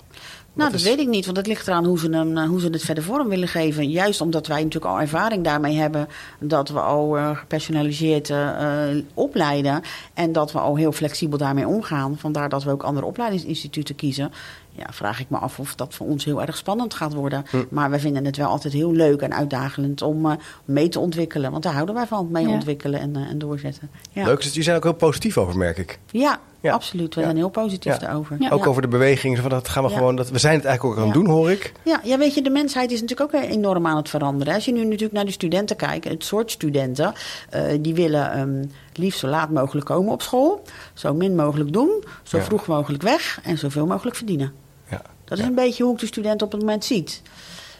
Nou, 0.52 0.70
dat 0.70 0.80
is- 0.80 0.86
weet 0.86 0.98
ik 0.98 1.08
niet, 1.08 1.24
want 1.24 1.36
het 1.36 1.46
ligt 1.46 1.66
eraan 1.68 1.84
hoe 1.84 1.98
ze, 1.98 2.10
hem, 2.10 2.36
eh, 2.36 2.48
hoe 2.48 2.60
ze 2.60 2.68
het 2.68 2.82
verder 2.82 3.04
vorm 3.04 3.28
willen 3.28 3.48
geven. 3.48 3.90
Juist 3.90 4.20
omdat 4.20 4.46
wij 4.46 4.62
natuurlijk 4.64 4.92
al 4.92 5.00
ervaring 5.00 5.44
daarmee 5.44 5.76
hebben 5.76 6.08
dat 6.38 6.68
we 6.68 6.80
al 6.80 7.16
eh, 7.16 7.36
gepersonaliseerd 7.36 8.30
eh, 8.30 8.84
opleiden 9.14 9.82
en 10.14 10.32
dat 10.32 10.52
we 10.52 10.58
al 10.58 10.76
heel 10.76 10.92
flexibel 10.92 11.38
daarmee 11.38 11.66
omgaan. 11.66 12.16
Vandaar 12.18 12.48
dat 12.48 12.64
we 12.64 12.70
ook 12.70 12.82
andere 12.82 13.06
opleidingsinstituten 13.06 13.94
kiezen. 13.94 14.32
Ja, 14.72 14.87
vraag 14.90 15.20
ik 15.20 15.30
me 15.30 15.37
af 15.38 15.59
of 15.59 15.74
dat 15.74 15.94
voor 15.94 16.06
ons 16.06 16.24
heel 16.24 16.42
erg 16.42 16.56
spannend 16.56 16.94
gaat 16.94 17.14
worden. 17.14 17.44
Hm. 17.50 17.56
Maar 17.70 17.90
we 17.90 17.98
vinden 17.98 18.24
het 18.24 18.37
wel 18.37 18.48
altijd 18.48 18.72
heel 18.72 18.92
leuk 18.92 19.20
en 19.20 19.35
uitdagend 19.35 20.02
om 20.02 20.26
eh, 20.30 20.37
mee 20.64 20.88
te 20.88 20.98
ontwikkelen. 20.98 21.50
Want 21.50 21.62
daar 21.62 21.72
houden 21.72 21.94
wij 21.94 22.06
van, 22.06 22.28
mee 22.30 22.46
Ja. 22.46 22.52
ontwikkelen 22.52 23.00
en, 23.00 23.16
eh, 23.16 23.22
en 23.30 23.38
doorzetten. 23.38 23.90
Ja, 24.12 24.24
Leuk, 24.24 24.37
dus 24.37 24.46
jullie 24.46 24.62
zijn 24.62 24.76
ook 24.76 24.83
heel 24.83 24.92
positief 24.92 25.38
over, 25.38 25.56
merk 25.56 25.78
ik. 25.78 25.98
ja, 26.11 26.38
Ja. 26.61 26.72
absoluut. 26.72 27.14
We 27.14 27.20
Ja. 27.20 27.26
zijn 27.26 27.38
heel 27.38 27.48
positief 27.48 27.92
Ja. 27.92 27.98
daarover. 27.98 28.37
Ja. 28.40 28.50
Ook 28.50 28.66
over 28.66 28.83
de 28.83 28.88
beweging. 28.88 29.38
Van 29.38 29.50
dat 29.50 29.68
gaan 29.68 29.83
we 29.85 29.90
Ja. 29.90 29.96
gewoon. 29.96 30.16
Dat, 30.16 30.30
we 30.30 30.38
zijn 30.38 30.54
het 30.56 30.64
eigenlijk 30.64 30.96
ook 30.98 31.02
aan 31.04 31.09
het 31.11 31.18
Ja. 31.18 31.24
doen, 31.24 31.35
hoor 31.35 31.50
ik. 31.50 31.72
Ja, 31.83 32.00
ja, 32.04 32.18
weet 32.18 32.35
je, 32.35 32.42
de 32.42 32.50
mensheid 32.50 32.90
is 32.90 33.00
natuurlijk 33.00 33.35
ook 33.35 33.42
enorm 33.42 33.87
aan 33.87 33.96
het 33.96 34.09
veranderen. 34.09 34.54
Als 34.54 34.64
je 34.64 34.72
nu 34.72 34.85
natuurlijk 34.85 35.12
naar 35.12 35.24
de 35.24 35.30
studenten 35.30 35.76
kijkt, 35.76 36.09
het 36.09 36.24
soort 36.24 36.50
studenten, 36.50 37.12
eh, 37.50 37.62
die 37.80 37.94
willen 37.94 38.33
ehm, 38.33 38.64
liefst 39.00 39.20
zo 39.20 39.26
laat 39.28 39.50
mogelijk 39.50 39.86
komen 39.86 40.12
op 40.12 40.22
school, 40.22 40.62
zo 40.94 41.14
min 41.14 41.34
mogelijk 41.34 41.72
doen, 41.72 42.04
zo 42.22 42.36
Ja. 42.36 42.42
vroeg 42.44 42.66
mogelijk 42.66 43.02
weg 43.02 43.40
en 43.42 43.58
zoveel 43.58 43.86
mogelijk 43.86 44.16
verdienen. 44.16 44.52
Ja. 44.90 45.02
Dat 45.24 45.38
is 45.38 45.44
een 45.44 45.54
beetje 45.54 45.84
hoe 45.84 45.92
ik 45.94 46.00
de 46.00 46.06
student 46.06 46.42
op 46.42 46.52
het 46.52 46.60
moment 46.60 46.84
ziet. 46.84 47.22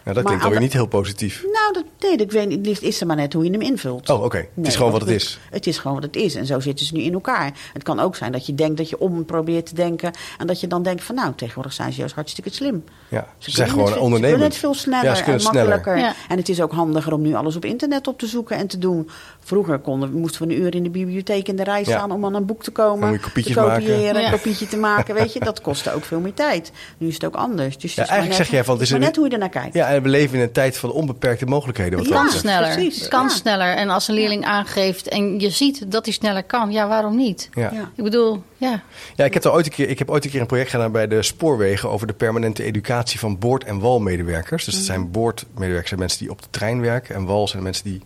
Nou, 0.05 0.17
dat 0.17 0.25
klinkt 0.25 0.43
alweer 0.45 0.59
de- 0.59 0.65
niet 0.65 0.73
heel 0.75 0.87
positief. 0.87 1.43
Nou, 1.53 1.73
dat, 1.73 1.85
nee, 2.11 2.17
ik 2.17 2.31
weet 2.33 2.49
niet. 2.49 2.67
Het 2.67 2.83
is 2.83 3.01
er 3.01 3.07
maar 3.07 3.17
net 3.17 3.33
hoe 3.33 3.45
je 3.45 3.51
hem 3.51 3.61
invult. 3.61 4.09
Oh, 4.11 4.23
oké. 4.25 4.47
Het 4.57 4.67
is 4.67 4.77
gewoon 4.77 4.93
wat 4.93 5.01
het 5.01 5.11
is. 5.11 5.39
Het 5.51 5.67
is 5.67 5.79
gewoon 5.79 5.95
wat 5.97 6.03
het 6.05 6.17
is. 6.17 6.35
En 6.35 6.47
zo 6.47 6.61
zitten 6.61 6.87
ze 6.87 6.95
nu 6.95 7.01
in 7.03 7.13
elkaar. 7.13 7.53
Het 7.73 7.83
kan 7.83 8.01
ook 8.01 8.17
zijn 8.17 8.33
dat 8.33 8.47
je 8.47 8.55
denkt 8.55 8.77
dat 8.77 8.89
je 8.89 8.99
om 8.99 9.25
probeert 9.25 9.67
te 9.67 9.75
denken. 9.75 10.11
En 10.39 10.47
dat 10.47 10.61
je 10.61 10.67
dan 10.67 10.83
denkt 10.83 11.03
van 11.05 11.15
nou, 11.15 11.33
tegenwoordig 11.37 11.73
zijn 11.73 11.93
ze 11.93 11.99
juist 11.99 12.15
hartstikke 12.15 12.51
slim. 12.53 12.85
Ja, 13.09 13.27
ze 13.39 13.51
Ze 13.51 13.57
zijn 13.57 13.69
gewoon 13.69 13.85
het 13.85 13.95
veel- 13.95 14.07
Ze 14.15 14.21
kunnen 14.21 14.41
het 14.41 14.57
veel 14.57 14.75
sneller 14.75 15.05
Ja, 15.05 15.15
ze 15.15 15.23
kunnen 15.23 15.41
en 15.41 15.47
sneller. 15.47 15.69
makkelijker. 15.69 16.05
Ja. 16.05 16.15
En 16.29 16.37
het 16.37 16.49
is 16.49 16.61
ook 16.61 16.73
handiger 16.73 17.13
om 17.13 17.23
nu 17.23 17.35
alles 17.35 17.57
op 17.57 17.65
internet 17.65 18.07
op 18.07 18.19
te 18.19 18.27
zoeken 18.27 18.57
en 18.57 18.67
te 18.67 18.79
doen. 18.79 19.09
Vroeger 19.41 19.79
konden, 19.79 20.13
moesten 20.13 20.47
we 20.49 20.55
een 20.55 20.61
uur 20.61 20.75
in 20.75 20.83
de 20.83 20.91
bibliotheek 20.91 21.49
in 21.49 21.57
de 21.57 21.65
rij 21.65 21.79
Ja. 21.79 21.85
staan 21.85 22.11
om 22.13 22.25
aan 22.25 22.35
een 22.35 22.47
boek 22.47 22.63
te 22.63 22.71
komen. 22.71 23.13
Te 23.13 23.21
kopiëren, 23.21 23.67
maken. 23.67 24.15
een 24.17 24.21
Ja. 24.21 24.31
kopietje 24.31 24.67
te 24.67 24.77
maken. 24.77 25.15
Weet 25.21 25.33
je, 25.33 25.41
dat 25.41 25.61
kostte 25.61 25.93
ook 25.95 26.05
veel 26.05 26.21
meer 26.21 26.35
tijd. 26.35 26.73
Nu 26.99 27.09
is 27.09 27.15
het 27.15 27.25
ook 27.25 27.35
anders. 27.35 27.75
Dus 27.79 27.83
het 27.83 27.83
Ja, 27.83 27.89
is 27.91 27.97
maar 27.97 28.07
eigenlijk 28.09 28.39
net, 28.39 28.47
zeg 28.47 28.57
jij 28.57 28.65
van, 28.65 28.75
het 28.75 28.83
is 28.83 28.89
is 28.89 28.93
maar 28.93 29.01
een- 29.03 29.07
net 29.13 29.17
hoe 29.17 29.27
je 29.27 29.33
ernaar 29.33 29.49
kijkt. 29.49 29.75
En 29.95 30.03
we 30.03 30.09
leven 30.09 30.37
in 30.37 30.43
een 30.43 30.53
tijd 30.53 30.77
van 30.77 30.93
onbeperkte 30.93 31.47
mogelijkheden. 31.47 31.99
Wat 31.99 32.09
dat 32.09 32.17
kan 32.17 32.31
sneller. 32.31 32.73
precies. 32.73 32.99
Het 33.01 33.09
kan 33.09 33.23
Ja. 33.23 33.29
sneller. 33.29 33.75
En 33.75 33.89
als 33.91 34.09
een 34.09 34.15
leerling 34.15 34.45
aangeeft 34.45 35.09
en 35.09 35.41
je 35.41 35.51
ziet 35.51 35.93
dat 35.93 36.05
hij 36.05 36.15
sneller 36.15 36.43
kan, 36.43 36.71
ja, 36.73 36.89
waarom 36.89 37.17
niet? 37.17 37.49
Ja. 37.55 37.71
Ja. 37.73 37.91
Ik 37.95 38.05
bedoel, 38.05 38.43
ja. 38.57 38.83
Ja, 39.17 39.25
ik 39.25 39.35
heb, 39.35 39.45
er 39.45 39.53
ooit 39.53 39.67
een 39.67 39.73
keer, 39.73 39.89
ik 39.89 39.99
heb 39.99 40.11
ooit 40.11 40.25
een 40.25 40.31
keer 40.31 40.41
een 40.41 40.47
project 40.47 40.71
gedaan 40.71 40.93
bij 40.93 41.07
de 41.09 41.23
spoorwegen 41.23 41.91
over 41.91 42.07
de 42.07 42.13
permanente 42.13 42.63
educatie 42.63 43.19
van 43.19 43.39
boord- 43.39 43.65
en 43.65 43.79
walmedewerkers. 43.81 44.65
Dus 44.65 44.75
dat 44.75 44.85
zijn 44.85 45.11
boordmedewerkers, 45.11 45.89
zijn 45.89 46.01
mensen 46.01 46.19
die 46.19 46.31
op 46.31 46.43
de 46.43 46.49
trein 46.51 46.81
werken. 46.81 47.15
En 47.15 47.25
wal 47.25 47.49
zijn 47.49 47.63
mensen 47.63 47.85
die 47.85 48.03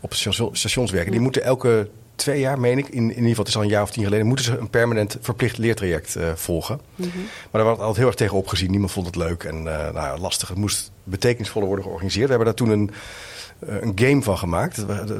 op 0.00 0.14
station- 0.14 0.56
stations 0.56 0.90
werken. 0.90 1.12
Die 1.12 1.20
moeten 1.20 1.42
elke 1.44 1.88
twee 2.18 2.40
jaar, 2.40 2.60
meen 2.60 2.78
ik, 2.78 2.88
in, 2.88 2.96
in 2.96 3.08
ieder 3.08 3.28
geval, 3.28 3.38
het 3.44 3.48
is 3.48 3.56
al 3.56 3.62
een 3.62 3.68
jaar 3.68 3.82
of 3.82 3.90
tien 3.90 4.04
geleden, 4.04 4.26
moeten 4.26 4.44
ze 4.44 4.58
een 4.58 4.70
permanent 4.70 5.16
verplicht 5.20 5.58
leertraject 5.58 6.16
eh, 6.16 6.32
volgen. 6.34 6.80
Maar 6.96 7.08
daar 7.50 7.64
werd 7.64 7.78
altijd 7.78 7.96
heel 7.96 8.06
erg 8.06 8.14
tegen 8.14 8.36
opgezien. 8.36 8.70
Niemand 8.70 8.92
vond 8.92 9.06
het 9.06 9.16
leuk 9.16 9.44
en 9.44 9.56
eh, 9.56 9.92
nou, 9.92 9.94
ja, 9.94 10.18
lastig. 10.18 10.48
Het 10.48 10.58
moest 10.58 10.90
betekenisvoller 11.04 11.66
worden 11.66 11.84
georganiseerd. 11.84 12.24
We 12.24 12.34
hebben 12.34 12.46
daar 12.46 12.66
toen 12.66 12.70
een, 12.70 12.90
eh, 13.58 13.82
een 13.82 13.92
game 13.94 14.22
van 14.22 14.38
gemaakt. 14.38 14.76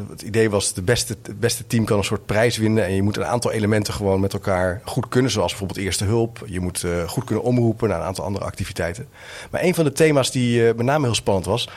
Het 0.09 0.23
idee 0.23 0.51
was, 0.51 0.73
de 0.73 0.83
beste, 0.83 1.17
het 1.23 1.41
beste 1.41 1.67
team 1.67 1.85
kan 1.85 1.99
een 1.99 2.05
soort 2.05 2.27
prijs 2.27 2.57
winnen. 2.57 2.85
En 2.85 2.95
je 2.95 3.03
moet 3.03 3.17
een 3.17 3.25
aantal 3.25 3.53
elementen 3.53 3.95
gewoon 3.95 4.21
met 4.21 4.33
elkaar 4.33 4.81
goed 4.85 5.09
kunnen. 5.09 5.31
Zoals 5.31 5.51
bijvoorbeeld 5.51 5.81
eerste 5.81 6.05
hulp. 6.05 6.45
Je 6.47 6.61
moet 6.61 6.85
goed 7.07 7.25
kunnen 7.25 7.45
omroepen 7.45 7.89
naar 7.89 8.01
een 8.01 8.07
aantal 8.07 8.25
andere 8.25 8.45
activiteiten. 8.45 9.09
Maar 9.51 9.63
een 9.63 9.75
van 9.75 9.85
de 9.85 9.93
thema's 9.93 10.31
die 10.31 10.69
eh, 10.69 10.75
met 10.77 10.87
name 10.87 11.05
heel 11.05 11.15
spannend 11.15 11.47
was... 11.47 11.69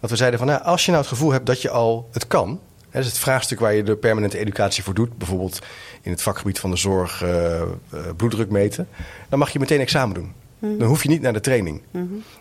dat 0.00 0.10
we 0.10 0.16
zeiden 0.16 0.38
van, 0.38 0.48
nou, 0.48 0.62
als 0.62 0.84
je 0.84 0.90
nou 0.90 1.02
het 1.02 1.12
gevoel 1.12 1.32
hebt 1.32 1.46
dat 1.46 1.62
je 1.62 1.70
al 1.70 2.08
het 2.12 2.26
kan... 2.26 2.60
Hè, 2.90 3.00
dus 3.00 3.08
het 3.08 3.18
vraagstuk 3.18 3.60
waar 3.60 3.74
je 3.74 3.82
de 3.82 3.96
permanente 3.96 4.38
educatie 4.38 4.82
voor 4.82 4.94
doet... 4.94 5.18
bijvoorbeeld 5.18 5.58
in 6.02 6.10
het 6.10 6.22
vakgebied 6.22 6.58
van 6.58 6.70
de 6.70 6.76
zorg 6.76 7.22
eh, 7.22 7.60
eh, 7.60 7.68
bloeddruk 8.16 8.50
meten... 8.50 8.88
dan 9.28 9.38
mag 9.38 9.50
je 9.50 9.58
meteen 9.58 9.80
examen 9.80 10.14
doen. 10.14 10.32
Dan 10.78 10.88
hoef 10.88 11.02
je 11.02 11.08
niet 11.08 11.20
naar 11.20 11.32
de 11.32 11.40
training. 11.40 11.82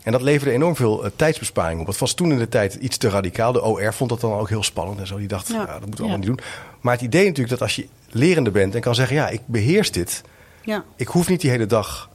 En 0.04 0.12
dat 0.12 0.22
leverde 0.22 0.54
enorm 0.54 0.76
veel 0.76 1.04
eh, 1.06 1.12
tijdsbesparing 1.16 1.82
op. 1.82 1.88
Het 1.88 1.98
was 1.98 2.14
toen 2.14 2.32
in 2.32 2.38
de 2.38 2.50
tijd 2.50 2.74
iets 2.74 2.98
te 2.98 3.10
radicaal. 3.10 3.52
De 3.52 3.62
OR 3.64 3.94
vond 3.94 4.10
dat 4.10 4.22
dan 4.22 4.34
ook 4.34 4.50
heel 4.50 4.64
spannend 4.64 5.00
en 5.00 5.08
zo. 5.08 5.18
Die 5.18 5.28
dacht, 5.28 5.48
Ja. 5.48 5.54
ja. 5.56 5.66
dat 5.66 5.68
moeten 5.86 5.90
we 5.90 5.96
Ja. 5.96 6.02
allemaal 6.02 6.18
niet 6.18 6.28
doen. 6.28 6.40
Maar 6.82 6.94
het 6.94 7.02
idee 7.04 7.24
natuurlijk 7.24 7.50
dat 7.50 7.62
als 7.62 7.76
je 7.76 7.88
lerende 8.10 8.52
bent 8.52 8.76
en 8.76 8.82
kan 8.82 8.96
zeggen... 8.96 9.16
ja, 9.16 9.30
ik 9.30 9.42
beheers 9.46 9.92
dit. 9.92 10.22
Ja. 10.64 10.84
Ik 10.96 11.08
hoef 11.08 11.30
niet 11.30 11.42
die 11.42 11.50
hele 11.50 11.66
dag 11.66 12.10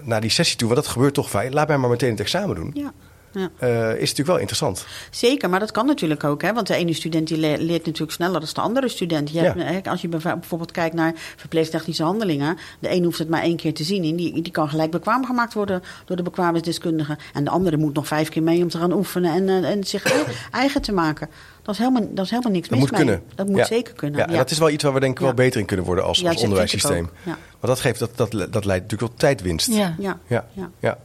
naar 0.00 0.20
die 0.20 0.30
sessie 0.30 0.56
toe. 0.56 0.68
Want 0.68 0.80
dat 0.80 0.90
gebeurt 0.92 1.14
toch 1.14 1.30
fijn. 1.30 1.52
Laat 1.52 1.68
mij 1.68 1.76
maar 1.78 1.90
meteen 1.90 2.10
het 2.10 2.20
examen 2.20 2.54
doen. 2.56 2.70
Ja. 2.74 2.92
Ja. 3.36 3.50
Eh, 3.58 3.90
is 3.92 3.98
natuurlijk 4.00 4.26
wel 4.28 4.36
interessant. 4.38 4.86
Zeker, 5.10 5.50
maar 5.50 5.60
dat 5.60 5.70
kan 5.70 5.86
natuurlijk 5.86 6.24
ook. 6.24 6.42
Hè? 6.42 6.52
Want 6.52 6.66
de 6.66 6.74
ene 6.74 6.92
student 6.92 7.28
die 7.28 7.38
le- 7.38 7.56
leert 7.58 7.84
natuurlijk 7.86 8.12
sneller 8.12 8.40
dan 8.40 8.48
de 8.52 8.60
andere 8.60 8.88
student. 8.88 9.30
Je 9.30 9.40
Ja. 9.40 9.54
hebt, 9.56 9.88
als 9.88 10.00
je 10.00 10.08
bijvoorbeeld 10.08 10.70
kijkt 10.72 10.94
naar 10.94 11.12
verpleegtechnische 11.36 12.02
handelingen. 12.02 12.56
De 12.78 12.90
een 12.90 13.04
hoeft 13.04 13.18
het 13.18 13.28
maar 13.28 13.42
één 13.42 13.56
keer 13.56 13.74
te 13.74 13.84
zien. 13.84 14.04
En 14.04 14.16
die, 14.16 14.42
die 14.42 14.52
kan 14.52 14.68
gelijk 14.68 14.90
bekwaam 14.90 15.24
gemaakt 15.26 15.54
worden 15.54 15.82
door 16.04 16.16
de 16.16 16.22
bekwaamheidsdeskundige. 16.22 17.18
En 17.32 17.44
de 17.44 17.50
andere 17.50 17.76
moet 17.76 17.94
nog 17.94 18.06
vijf 18.06 18.28
keer 18.28 18.42
mee 18.42 18.62
om 18.62 18.68
te 18.68 18.78
gaan 18.78 18.92
oefenen 18.92 19.32
en, 19.34 19.48
eh, 19.64 19.70
en 19.70 19.84
zich 19.84 20.04
ei- 20.04 20.24
eigen 20.50 20.82
te 20.82 20.92
maken. 20.92 21.28
Dat 21.62 21.74
is 21.74 21.80
helemaal, 21.80 22.08
dat 22.14 22.24
is 22.24 22.30
helemaal 22.30 22.52
niks 22.52 22.68
Dat 22.68 22.78
mis 22.78 22.88
moet 22.90 22.98
mee. 22.98 23.06
kunnen. 23.06 23.22
Dat 23.34 23.46
moet 23.46 23.56
Ja. 23.56 23.64
zeker 23.64 23.94
kunnen. 23.94 24.20
Ja, 24.20 24.26
en 24.28 24.36
dat 24.36 24.50
is 24.50 24.58
wel 24.58 24.70
iets 24.70 24.82
waar 24.84 24.92
we 24.92 25.00
denk 25.00 25.12
ik 25.12 25.18
wel 25.18 25.28
Ja. 25.28 25.34
beter 25.34 25.60
in 25.60 25.66
kunnen 25.66 25.86
worden 25.86 26.04
als, 26.04 26.22
onderwijssysteem. 26.22 27.10
Want 27.24 27.36
dat, 27.60 27.80
geeft, 27.80 27.98
dat, 27.98 28.10
dat, 28.16 28.30
dat 28.30 28.64
leidt 28.64 28.82
natuurlijk 28.82 29.10
tot 29.10 29.18
tijdwinst. 29.18 29.66
Ja. 29.72 29.94
Ja. 29.98 30.18
Ja. 30.26 30.44
Ja. 30.52 30.70
Ja. 30.80 30.98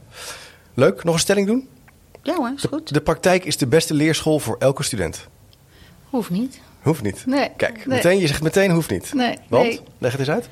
Leuk. 0.74 1.04
Nog 1.04 1.14
een 1.14 1.20
stelling 1.20 1.46
doen? 1.46 1.68
Ja 2.22 2.34
hoor, 2.36 2.52
is 2.56 2.62
De, 2.62 2.68
goed. 2.68 2.94
de 2.94 3.00
praktijk 3.00 3.44
is 3.44 3.56
de 3.56 3.66
beste 3.66 3.94
leerschool 3.94 4.38
voor 4.38 4.56
elke 4.58 4.82
student. 4.82 5.26
Hoeft 6.10 6.30
niet. 6.30 6.60
Hoeft 6.82 7.02
niet. 7.02 7.26
Nee. 7.26 7.50
Kijk, 7.56 7.76
Nee. 7.86 7.96
meteen, 7.96 8.18
je 8.18 8.26
zegt 8.26 8.42
meteen 8.42 8.70
hoeft 8.70 8.90
niet. 8.90 9.14
Nee, 9.14 9.38
Want? 9.48 9.64
nee. 9.64 9.80
Leg 9.98 10.10
het 10.10 10.20
eens 10.20 10.30
uit. 10.30 10.48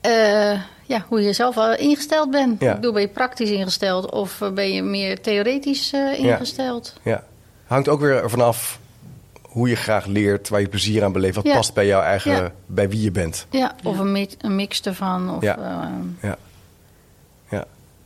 Eh, 0.00 0.60
ja, 0.86 1.04
hoe 1.08 1.20
je 1.22 1.32
zelf 1.32 1.56
al 1.56 1.76
ingesteld 1.76 2.30
bent. 2.30 2.60
Ja. 2.60 2.68
Ik 2.68 2.74
bedoel, 2.74 2.92
ben 2.92 3.02
je 3.02 3.08
praktisch 3.08 3.50
ingesteld 3.50 4.10
of 4.12 4.40
eh, 4.40 4.50
ben 4.50 4.72
je 4.72 4.82
meer 4.82 5.20
theoretisch 5.20 5.92
eh, 5.92 6.18
ingesteld? 6.18 6.94
Ja. 7.02 7.24
Hangt 7.66 7.88
ook 7.88 8.00
weer 8.00 8.22
ervan 8.22 8.40
af 8.40 8.78
hoe 9.42 9.68
je 9.68 9.76
graag 9.76 10.06
leert, 10.06 10.48
waar 10.48 10.60
je 10.60 10.68
plezier 10.68 11.04
aan 11.04 11.12
beleeft. 11.12 11.34
Wat 11.34 11.44
Ja. 11.44 11.54
past 11.54 11.74
bij 11.74 11.86
jouw 11.86 12.00
eigen, 12.00 12.32
Ja. 12.32 12.52
bij 12.66 12.88
wie 12.88 13.00
je 13.02 13.10
bent. 13.10 13.46
Ja, 13.50 13.74
of 13.82 13.98
Een, 13.98 14.12
mix, 14.12 14.34
een 14.40 14.54
mix 14.56 14.80
ervan. 14.82 15.36
Of, 15.36 15.42
Ja. 15.42 15.90
Ja. 16.22 16.36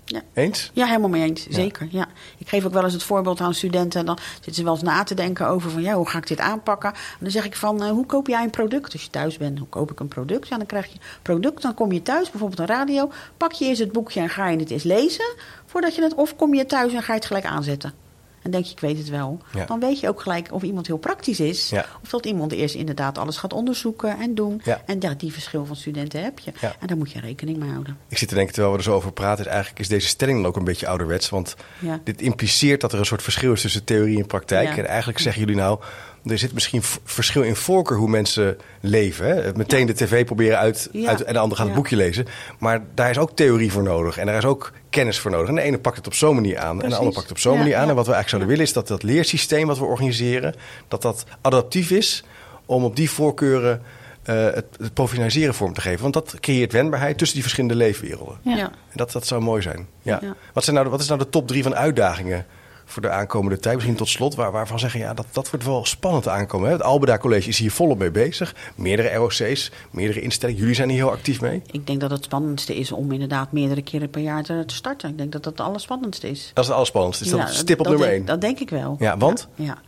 Ja. 0.09 0.21
Eens? 0.35 0.71
Ja, 0.73 0.87
helemaal 0.87 1.09
mee 1.09 1.23
eens. 1.23 1.47
Zeker. 1.49 1.89
Ja. 1.91 2.07
Ik 2.39 2.49
geef 2.49 2.65
ook 2.65 2.73
wel 2.73 2.85
eens 2.85 2.93
het 2.93 3.03
voorbeeld 3.03 3.41
aan 3.41 3.55
studenten. 3.55 4.07
Dan 4.07 4.19
zitten 4.35 4.55
ze 4.55 4.65
wel 4.65 4.73
eens 4.73 4.83
na 4.83 5.03
te 5.03 5.15
denken 5.15 5.49
over 5.49 5.71
van 5.71 5.83
ja, 5.83 5.95
hoe 5.95 6.09
ga 6.09 6.19
ik 6.19 6.27
dit 6.27 6.39
aanpakken? 6.39 6.93
En 6.93 7.19
dan 7.21 7.31
zeg 7.31 7.45
ik 7.45 7.57
van 7.57 7.83
eh, 7.83 7.91
hoe 7.91 8.07
koop 8.07 8.27
jij 8.27 8.43
een 8.43 8.51
product 8.51 8.93
als 8.93 9.03
je 9.03 9.11
thuis 9.11 9.37
bent? 9.37 9.59
Hoe 9.59 9.69
koop 9.69 9.91
ik 9.91 10.01
een 10.01 10.09
product? 10.09 10.49
Ja, 10.49 10.57
dan 10.57 10.67
krijg 10.67 10.87
je 10.87 10.99
product. 11.23 11.63
Dan 11.63 11.75
kom 11.75 11.93
je 11.93 12.03
thuis, 12.03 12.31
bijvoorbeeld 12.31 12.61
een 12.61 12.77
radio. 12.77 13.11
Pak 13.37 13.53
je 13.53 13.65
eerst 13.65 13.81
het 13.81 13.93
boekje 13.93 14.21
en 14.21 14.29
ga 14.29 14.49
je 14.49 14.59
het 14.59 14.71
eens 14.71 14.83
lezen 14.83 15.35
voordat 15.67 15.95
je 15.95 16.03
het. 16.03 16.15
Of 16.15 16.37
kom 16.37 16.55
je 16.55 16.67
thuis 16.67 16.93
en 16.93 17.03
ga 17.03 17.13
je 17.13 17.19
het 17.19 17.27
gelijk 17.27 17.47
aanzetten. 17.47 18.08
En 18.43 18.51
denk 18.51 18.65
je, 18.65 18.73
ik 18.73 18.81
weet 18.81 18.99
het 18.99 19.09
wel. 19.09 19.41
Ja. 19.55 19.65
Dan 19.65 19.81
weet 19.81 20.01
je 20.01 20.09
ook 20.09 20.21
gelijk 20.21 20.53
of 20.53 20.63
iemand 20.63 20.87
heel 20.87 20.97
praktisch 20.97 21.41
is. 21.41 21.71
Ja. 21.71 21.87
Of 22.03 22.09
dat 22.09 22.27
iemand 22.27 22.53
eerst 22.53 22.75
inderdaad 22.75 23.19
alles 23.19 23.37
gaat 23.37 23.53
onderzoeken 23.53 24.19
en 24.19 24.35
doen. 24.35 24.61
Ja. 24.65 24.83
En 24.87 24.97
ja, 25.01 25.15
die 25.15 25.33
verschil 25.33 25.67
van 25.67 25.77
studenten 25.77 26.23
heb 26.23 26.39
je. 26.39 26.53
En 26.61 26.87
daar 26.87 26.97
moet 26.97 27.13
je 27.13 27.21
rekening 27.21 27.59
mee 27.59 27.71
houden. 27.71 27.97
Ik 28.09 28.19
zit 28.19 28.29
te 28.29 28.35
denken, 28.35 28.53
terwijl 28.53 28.73
we 28.73 28.79
er 28.79 28.85
zo 28.85 28.95
over 28.95 29.13
praten, 29.13 29.45
is 29.45 29.51
eigenlijk 29.51 29.81
is 29.81 29.89
deze 29.89 30.09
stelling 30.09 30.39
dan 30.39 30.47
ook 30.47 30.57
een 30.57 30.65
beetje 30.65 30.89
ouderwets. 30.89 31.29
Want 31.29 31.57
dit 32.05 32.21
impliceert 32.21 32.81
dat 32.81 32.93
er 32.93 32.99
een 32.99 33.07
soort 33.07 33.23
verschil 33.23 33.53
is 33.53 33.61
tussen 33.61 33.85
theorie 33.85 34.19
en 34.19 34.27
praktijk. 34.27 34.77
En 34.77 34.87
eigenlijk 34.87 35.19
zeggen 35.19 35.43
jullie 35.43 35.57
nou, 35.57 35.81
er 36.31 36.39
zit 36.39 36.53
misschien 36.53 36.83
verschil 37.05 37.43
in 37.43 37.57
voorkeur 37.57 37.97
hoe 37.99 38.09
mensen 38.09 38.59
leven. 38.81 39.27
Hè? 39.27 39.53
Meteen 39.57 39.81
Ja. 39.81 39.87
de 39.87 39.93
tv 39.95 40.25
proberen 40.25 40.59
uit, 40.59 40.89
Ja. 40.93 41.09
uit 41.09 41.23
en 41.23 41.33
de 41.33 41.39
ander 41.39 41.57
gaat 41.57 41.67
het 41.67 41.75
Ja. 41.75 41.81
boekje 41.81 41.97
lezen. 41.97 42.27
Maar 42.59 42.83
daar 42.95 43.11
is 43.11 43.19
ook 43.19 43.37
theorie 43.37 43.73
voor 43.73 43.83
nodig. 43.83 44.19
En 44.19 44.27
daar 44.27 44.37
is 44.37 44.45
ook 44.45 44.73
kennis 44.91 45.19
voor 45.19 45.31
nodig. 45.31 45.49
En 45.49 45.55
de 45.55 45.61
ene 45.63 45.79
pakt 45.79 45.97
het 45.97 46.07
op 46.07 46.15
zo'n 46.15 46.35
manier 46.35 46.59
aan 46.59 46.83
en 46.83 46.89
de 46.89 46.97
ander 46.97 47.13
pakt 47.13 47.23
het 47.29 47.31
op 47.37 47.39
zo'n 47.39 47.53
Ja. 47.53 47.59
manier 47.59 47.75
aan. 47.77 47.83
Ja. 47.85 47.89
En 47.89 47.95
wat 47.97 48.07
we 48.07 48.13
eigenlijk 48.13 48.29
zouden 48.29 48.49
Ja. 48.49 48.55
willen 48.55 48.67
is 48.67 48.73
dat 48.73 48.89
dat 48.89 49.03
leersysteem 49.15 49.67
wat 49.67 49.79
we 49.79 49.85
organiseren, 49.85 50.55
dat 50.89 51.03
dat 51.03 51.25
adaptief 51.41 51.91
is 51.91 52.25
om 52.67 52.85
op 52.85 52.97
die 52.97 53.11
voorkeuren 53.11 53.83
eh, 54.23 54.45
het, 54.45 54.65
het 54.79 54.95
professionaliseren 54.95 55.55
vorm 55.55 55.73
te 55.73 55.81
geven. 55.81 56.03
Want 56.03 56.15
dat 56.15 56.35
creëert 56.41 56.73
wendbaarheid 56.73 57.17
tussen 57.19 57.35
die 57.37 57.43
verschillende 57.45 57.77
leefwerelden. 57.77 58.39
ja. 58.43 58.57
Ja. 58.57 58.65
En 58.65 58.95
dat, 58.95 59.13
dat 59.13 59.27
zou 59.27 59.41
mooi 59.43 59.63
zijn. 59.63 59.87
Ja. 60.03 60.19
Ja. 60.23 60.35
Wat, 60.53 60.65
zijn 60.65 60.77
nou, 60.77 60.89
wat 60.89 61.01
is 61.01 61.07
nou 61.09 61.19
de 61.19 61.29
top 61.29 61.47
drie 61.49 61.63
van 61.63 61.75
uitdagingen 61.75 62.47
voor 62.89 63.03
de 63.03 63.11
aankomende 63.11 63.59
tijd. 63.59 63.75
Misschien 63.75 63.97
tot 63.97 64.09
slot, 64.09 64.35
waar, 64.35 64.53
waarvan 64.53 64.79
zeggen 64.79 65.01
ja, 65.01 65.15
dat, 65.15 65.27
dat 65.33 65.51
wordt 65.51 65.65
wel 65.65 65.85
spannend 65.85 66.29
aankomen. 66.29 66.67
Hè? 66.67 66.73
Het 66.73 66.83
Albeda 66.83 67.19
College 67.19 67.49
is 67.49 67.59
hier 67.59 67.71
volop 67.71 67.99
mee 67.99 68.11
bezig. 68.11 68.55
Meerdere 68.75 69.15
ROC's, 69.15 69.71
meerdere 69.91 70.21
instellingen. 70.21 70.61
Jullie 70.61 70.75
zijn 70.75 70.89
hier 70.89 70.99
heel 70.99 71.11
actief 71.11 71.41
mee. 71.41 71.63
Ik 71.71 71.87
denk 71.87 72.01
dat 72.01 72.11
het 72.11 72.25
spannendste 72.25 72.77
is 72.77 72.93
om 72.93 73.13
inderdaad 73.13 73.53
meerdere 73.53 73.83
keren 73.83 74.11
per 74.11 74.21
jaar 74.21 74.43
te 74.43 74.63
starten. 74.67 75.11
Ik 75.11 75.19
denk 75.19 75.33
dat 75.33 75.43
dat 75.43 75.59
het 75.59 75.67
allerspannendste 75.67 76.31
is. 76.31 76.51
Dat 76.55 76.59
is 76.59 76.65
het 76.65 76.75
allerspannendste. 76.75 77.25
Is 77.25 77.31
dat 77.31 77.55
stip 77.55 77.79
op 77.79 77.85
dat 77.85 77.93
nummer 77.93 78.09
denk- 78.09 78.19
één? 78.19 78.27
Dat 78.27 78.41
denk 78.41 78.59
ik 78.59 78.71
wel. 78.71 78.97
Ja, 78.99 79.17
want? 79.17 79.49
Ja. 79.55 79.65
ja. 79.65 79.79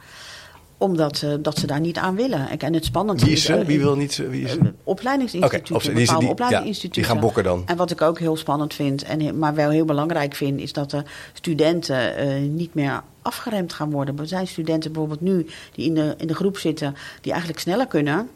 Omdat 0.81 1.23
eh, 1.23 1.31
dat 1.41 1.59
ze 1.59 1.67
daar 1.67 1.81
niet 1.81 1.97
aan 1.97 2.15
willen. 2.17 2.49
Ik- 2.53 2.63
En 2.63 2.75
het 2.75 2.85
spannendste 2.85 3.27
Wie 3.29 3.37
is 3.37 3.45
ze? 3.45 3.55
eh, 3.55 3.67
Wie 3.67 3.79
wil 3.79 3.97
niet... 3.97 4.17
Wie 4.17 4.45
is 4.45 4.57
opleidingsinstituten, 4.85 5.75
of- 5.77 5.83
die- 5.83 5.93
bepaalde 5.95 6.21
die- 6.21 6.29
opleidingsinstituten. 6.31 7.03
ja, 7.03 7.07
die 7.09 7.15
gaan 7.17 7.21
bokken 7.27 7.45
dan. 7.45 7.63
En 7.67 7.77
wat 7.77 7.91
ik 7.91 8.01
ook 8.03 8.19
heel 8.19 8.37
spannend 8.37 8.75
vind, 8.75 9.03
en, 9.03 9.39
maar 9.39 9.55
wel 9.55 9.71
heel 9.71 9.85
belangrijk 9.85 10.35
vind... 10.35 10.61
is 10.61 10.73
dat 10.73 10.91
de 10.91 11.03
studenten 11.33 12.17
eh, 12.17 12.41
niet 12.41 12.75
meer 12.75 13.03
afgeremd 13.23 13.73
gaan 13.73 13.91
worden. 13.91 14.19
Er 14.19 14.27
zijn 14.29 14.47
studenten 14.47 14.93
bijvoorbeeld 14.93 15.21
nu 15.21 15.47
die 15.75 15.87
in 15.87 15.95
de, 15.95 16.15
in 16.19 16.27
de 16.27 16.35
groep 16.35 16.59
zitten... 16.59 16.95
die 17.21 17.31
eigenlijk 17.33 17.63
sneller 17.63 17.87
kunnen, 17.87 18.29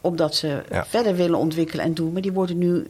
omdat 0.00 0.34
ze 0.34 0.62
Ja. 0.70 0.84
verder 0.86 1.16
willen 1.16 1.38
ontwikkelen 1.38 1.84
en 1.84 1.94
doen. 1.94 2.12
Maar 2.12 2.22
die 2.22 2.32
worden 2.32 2.58
nu 2.58 2.86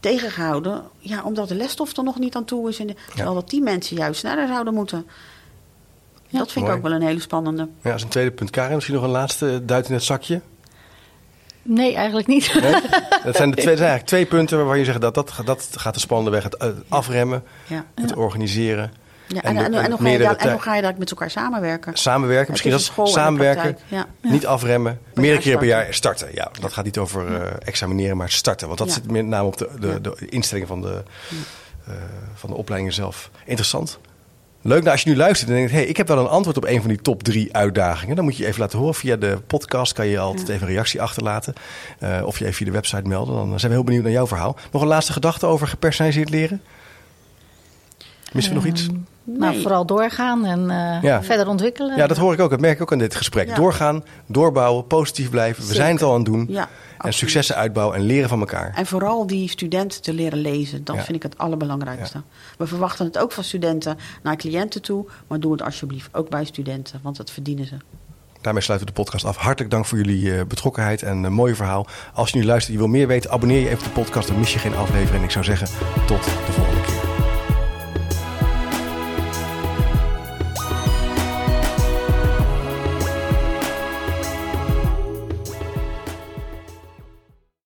tegengehouden, 0.00 0.82
ja, 0.98 1.22
omdat 1.24 1.48
de 1.48 1.54
lesstof 1.54 1.96
er 1.96 2.04
nog 2.04 2.18
niet 2.18 2.34
aan 2.34 2.44
toe 2.44 2.68
is. 2.68 2.78
En 2.78 2.86
de- 2.86 2.94
terwijl 3.14 3.34
dat 3.34 3.50
die 3.50 3.62
mensen 3.62 3.96
juist 3.96 4.20
sneller 4.20 4.46
zouden 4.46 4.74
moeten. 4.74 5.06
Ja. 6.34 6.40
dat 6.40 6.52
vind 6.52 6.64
Mooi. 6.64 6.78
ik 6.78 6.84
ook 6.84 6.88
wel 6.90 7.00
een 7.00 7.06
hele 7.06 7.20
spannende. 7.20 7.62
Ja, 7.62 7.88
dat 7.90 7.94
is 7.94 8.02
een 8.02 8.08
tweede 8.08 8.30
punt. 8.30 8.50
Karin, 8.50 8.74
misschien 8.74 8.94
nog 8.94 9.04
een 9.04 9.10
laatste 9.10 9.64
duit 9.64 9.88
in 9.88 9.94
het 9.94 10.02
zakje? 10.02 10.40
Nee, 11.62 11.94
eigenlijk 11.94 12.26
niet. 12.26 12.54
Nee? 12.60 12.72
Dat 13.24 13.36
zijn, 13.36 13.50
de 13.50 13.56
twee, 13.56 13.66
dat 13.66 13.78
zijn 13.78 13.88
eigenlijk 13.88 14.06
twee 14.06 14.26
punten 14.26 14.56
waarvan 14.58 14.78
je 14.78 14.84
zegt 14.84 15.00
dat, 15.00 15.14
dat, 15.14 15.32
dat 15.44 15.68
gaat 15.70 15.94
de 15.94 16.00
spannende 16.00 16.30
weg. 16.30 16.42
Het 16.42 16.56
eh, 16.56 16.68
afremmen, 16.88 17.42
Ja. 17.66 17.84
het 17.94 18.14
organiseren. 18.14 18.92
Ja, 19.26 19.42
En 19.42 19.56
en, 19.56 19.64
hoe 19.64 19.74
ga 19.80 19.82
je 19.82 19.96
meerdere 19.98 20.28
daar, 20.30 20.38
en 20.46 20.52
hoe 20.52 20.60
ga 20.60 20.74
je 20.76 20.82
daar 20.82 20.94
met 20.98 21.10
elkaar 21.10 21.30
samenwerken? 21.30 21.96
Samenwerken, 21.96 22.50
misschien 22.50 22.70
dat 22.70 22.92
samenwerken. 23.08 23.78
ja. 23.88 24.06
Niet 24.22 24.46
afremmen. 24.46 24.98
Meerdere 25.14 25.26
jaar 25.32 25.42
keren 25.42 25.58
per 25.58 25.68
jaar 25.68 25.94
starten. 25.94 26.28
Ja, 26.34 26.50
dat 26.60 26.72
gaat 26.72 26.84
niet 26.84 26.98
over 26.98 27.42
eh, 27.42 27.50
examineren, 27.64 28.16
maar 28.16 28.30
starten. 28.30 28.66
Want 28.66 28.78
dat 28.78 28.88
Ja. 28.88 28.94
zit 28.94 29.10
met 29.10 29.26
name 29.26 29.46
op 29.46 29.56
de, 29.56 29.68
de, 29.80 29.86
Ja. 29.86 29.98
de 29.98 30.16
instelling 30.28 30.66
van 30.66 30.80
de, 30.82 31.02
eh, 31.86 31.94
van 32.34 32.50
de 32.50 32.56
opleidingen 32.56 32.94
zelf. 32.94 33.30
Interessant. 33.44 33.98
Leuk, 34.66 34.80
nou, 34.80 34.90
als 34.90 35.02
je 35.02 35.10
nu 35.10 35.16
luistert 35.16 35.50
en 35.50 35.56
denkt... 35.56 35.72
hey, 35.72 35.84
ik 35.84 35.96
heb 35.96 36.08
wel 36.08 36.18
een 36.18 36.26
antwoord 36.26 36.56
op 36.56 36.64
een 36.64 36.80
van 36.80 36.88
die 36.88 37.00
top 37.02 37.22
drie 37.22 37.54
uitdagingen... 37.54 38.16
dan 38.16 38.24
moet 38.24 38.36
je 38.36 38.42
je 38.42 38.48
even 38.48 38.60
laten 38.60 38.78
horen. 38.78 38.94
Via 38.94 39.16
de 39.16 39.38
podcast 39.46 39.92
kan 39.92 40.06
je 40.06 40.18
altijd 40.18 40.48
even 40.48 40.66
een 40.66 40.72
reactie 40.72 41.02
achterlaten. 41.02 41.54
Eh, 41.98 42.22
of 42.24 42.38
je 42.38 42.44
even 42.44 42.56
via 42.56 42.66
de 42.66 42.72
website 42.72 43.08
melden. 43.08 43.34
Dan 43.34 43.58
zijn 43.58 43.70
we 43.70 43.76
heel 43.76 43.86
benieuwd 43.86 44.02
naar 44.02 44.12
jouw 44.12 44.26
verhaal. 44.26 44.56
Nog 44.72 44.82
een 44.82 44.88
laatste 44.88 45.12
gedachte 45.12 45.46
over 45.46 45.66
gepersonaliseerd 45.66 46.30
leren? 46.30 46.62
Misschien 48.32 48.54
nog 48.54 48.66
iets? 48.66 48.86
Nou, 48.86 49.04
Nee. 49.24 49.60
vooral 49.60 49.86
doorgaan 49.86 50.44
en 50.44 50.70
eh, 50.70 51.02
Ja. 51.02 51.22
verder 51.22 51.48
ontwikkelen. 51.48 51.96
Ja, 51.96 52.06
dat 52.06 52.16
hoor 52.16 52.32
ik 52.32 52.40
ook. 52.40 52.50
Dat 52.50 52.60
merk 52.60 52.74
ik 52.74 52.82
ook 52.82 52.92
aan 52.92 52.98
dit 52.98 53.14
gesprek. 53.14 53.48
Ja. 53.48 53.54
Doorgaan, 53.54 54.04
doorbouwen, 54.26 54.86
positief 54.86 55.30
blijven. 55.30 55.66
We 55.66 55.74
zijn 55.74 55.92
het 55.94 56.02
al 56.02 56.10
aan 56.10 56.16
het 56.16 56.24
doen. 56.24 56.46
Ja, 56.48 56.60
en 56.62 56.68
absoluut. 56.96 57.14
successen 57.14 57.56
uitbouwen 57.56 57.96
en 57.96 58.02
leren 58.02 58.28
van 58.28 58.38
elkaar. 58.40 58.72
En 58.76 58.86
vooral 58.86 59.26
die 59.26 59.48
studenten 59.48 60.02
te 60.02 60.12
leren 60.12 60.38
lezen. 60.38 60.84
Dat 60.84 60.96
Ja. 60.96 61.02
vind 61.02 61.16
ik 61.16 61.22
het 61.22 61.38
allerbelangrijkste. 61.38 62.22
We 62.58 62.66
verwachten 62.66 63.06
het 63.06 63.18
ook 63.18 63.32
van 63.32 63.44
studenten 63.44 63.98
naar 64.22 64.36
cliënten 64.36 64.82
toe. 64.82 65.06
Maar 65.26 65.40
doe 65.40 65.52
het 65.52 65.62
alsjeblieft 65.62 66.08
ook 66.12 66.28
bij 66.28 66.44
studenten. 66.44 67.00
Want 67.02 67.16
dat 67.16 67.30
verdienen 67.30 67.66
ze. 67.66 67.74
Daarmee 68.40 68.62
sluiten 68.62 68.88
we 68.88 68.94
de 68.94 69.00
podcast 69.02 69.24
af. 69.24 69.36
Hartelijk 69.36 69.70
dank 69.70 69.86
voor 69.86 69.98
jullie 69.98 70.34
eh, 70.38 70.44
betrokkenheid 70.46 71.02
en 71.02 71.22
een 71.24 71.32
mooie 71.32 71.54
verhaal. 71.54 71.86
Als 72.14 72.30
je 72.30 72.38
nu 72.38 72.44
luistert 72.44 72.74
en 72.74 72.80
je 72.80 72.88
wil 72.88 72.98
meer 72.98 73.06
weten, 73.06 73.30
abonneer 73.30 73.60
je 73.60 73.66
even 73.68 73.78
op 73.78 73.94
de 73.94 74.00
podcast. 74.00 74.28
Dan 74.28 74.38
mis 74.38 74.52
je 74.52 74.58
geen 74.58 74.74
aflevering. 74.76 75.16
En 75.18 75.22
ik 75.24 75.30
zou 75.30 75.44
zeggen, 75.44 75.68
tot 76.06 76.24
de 76.24 76.30
volgende. 76.52 76.93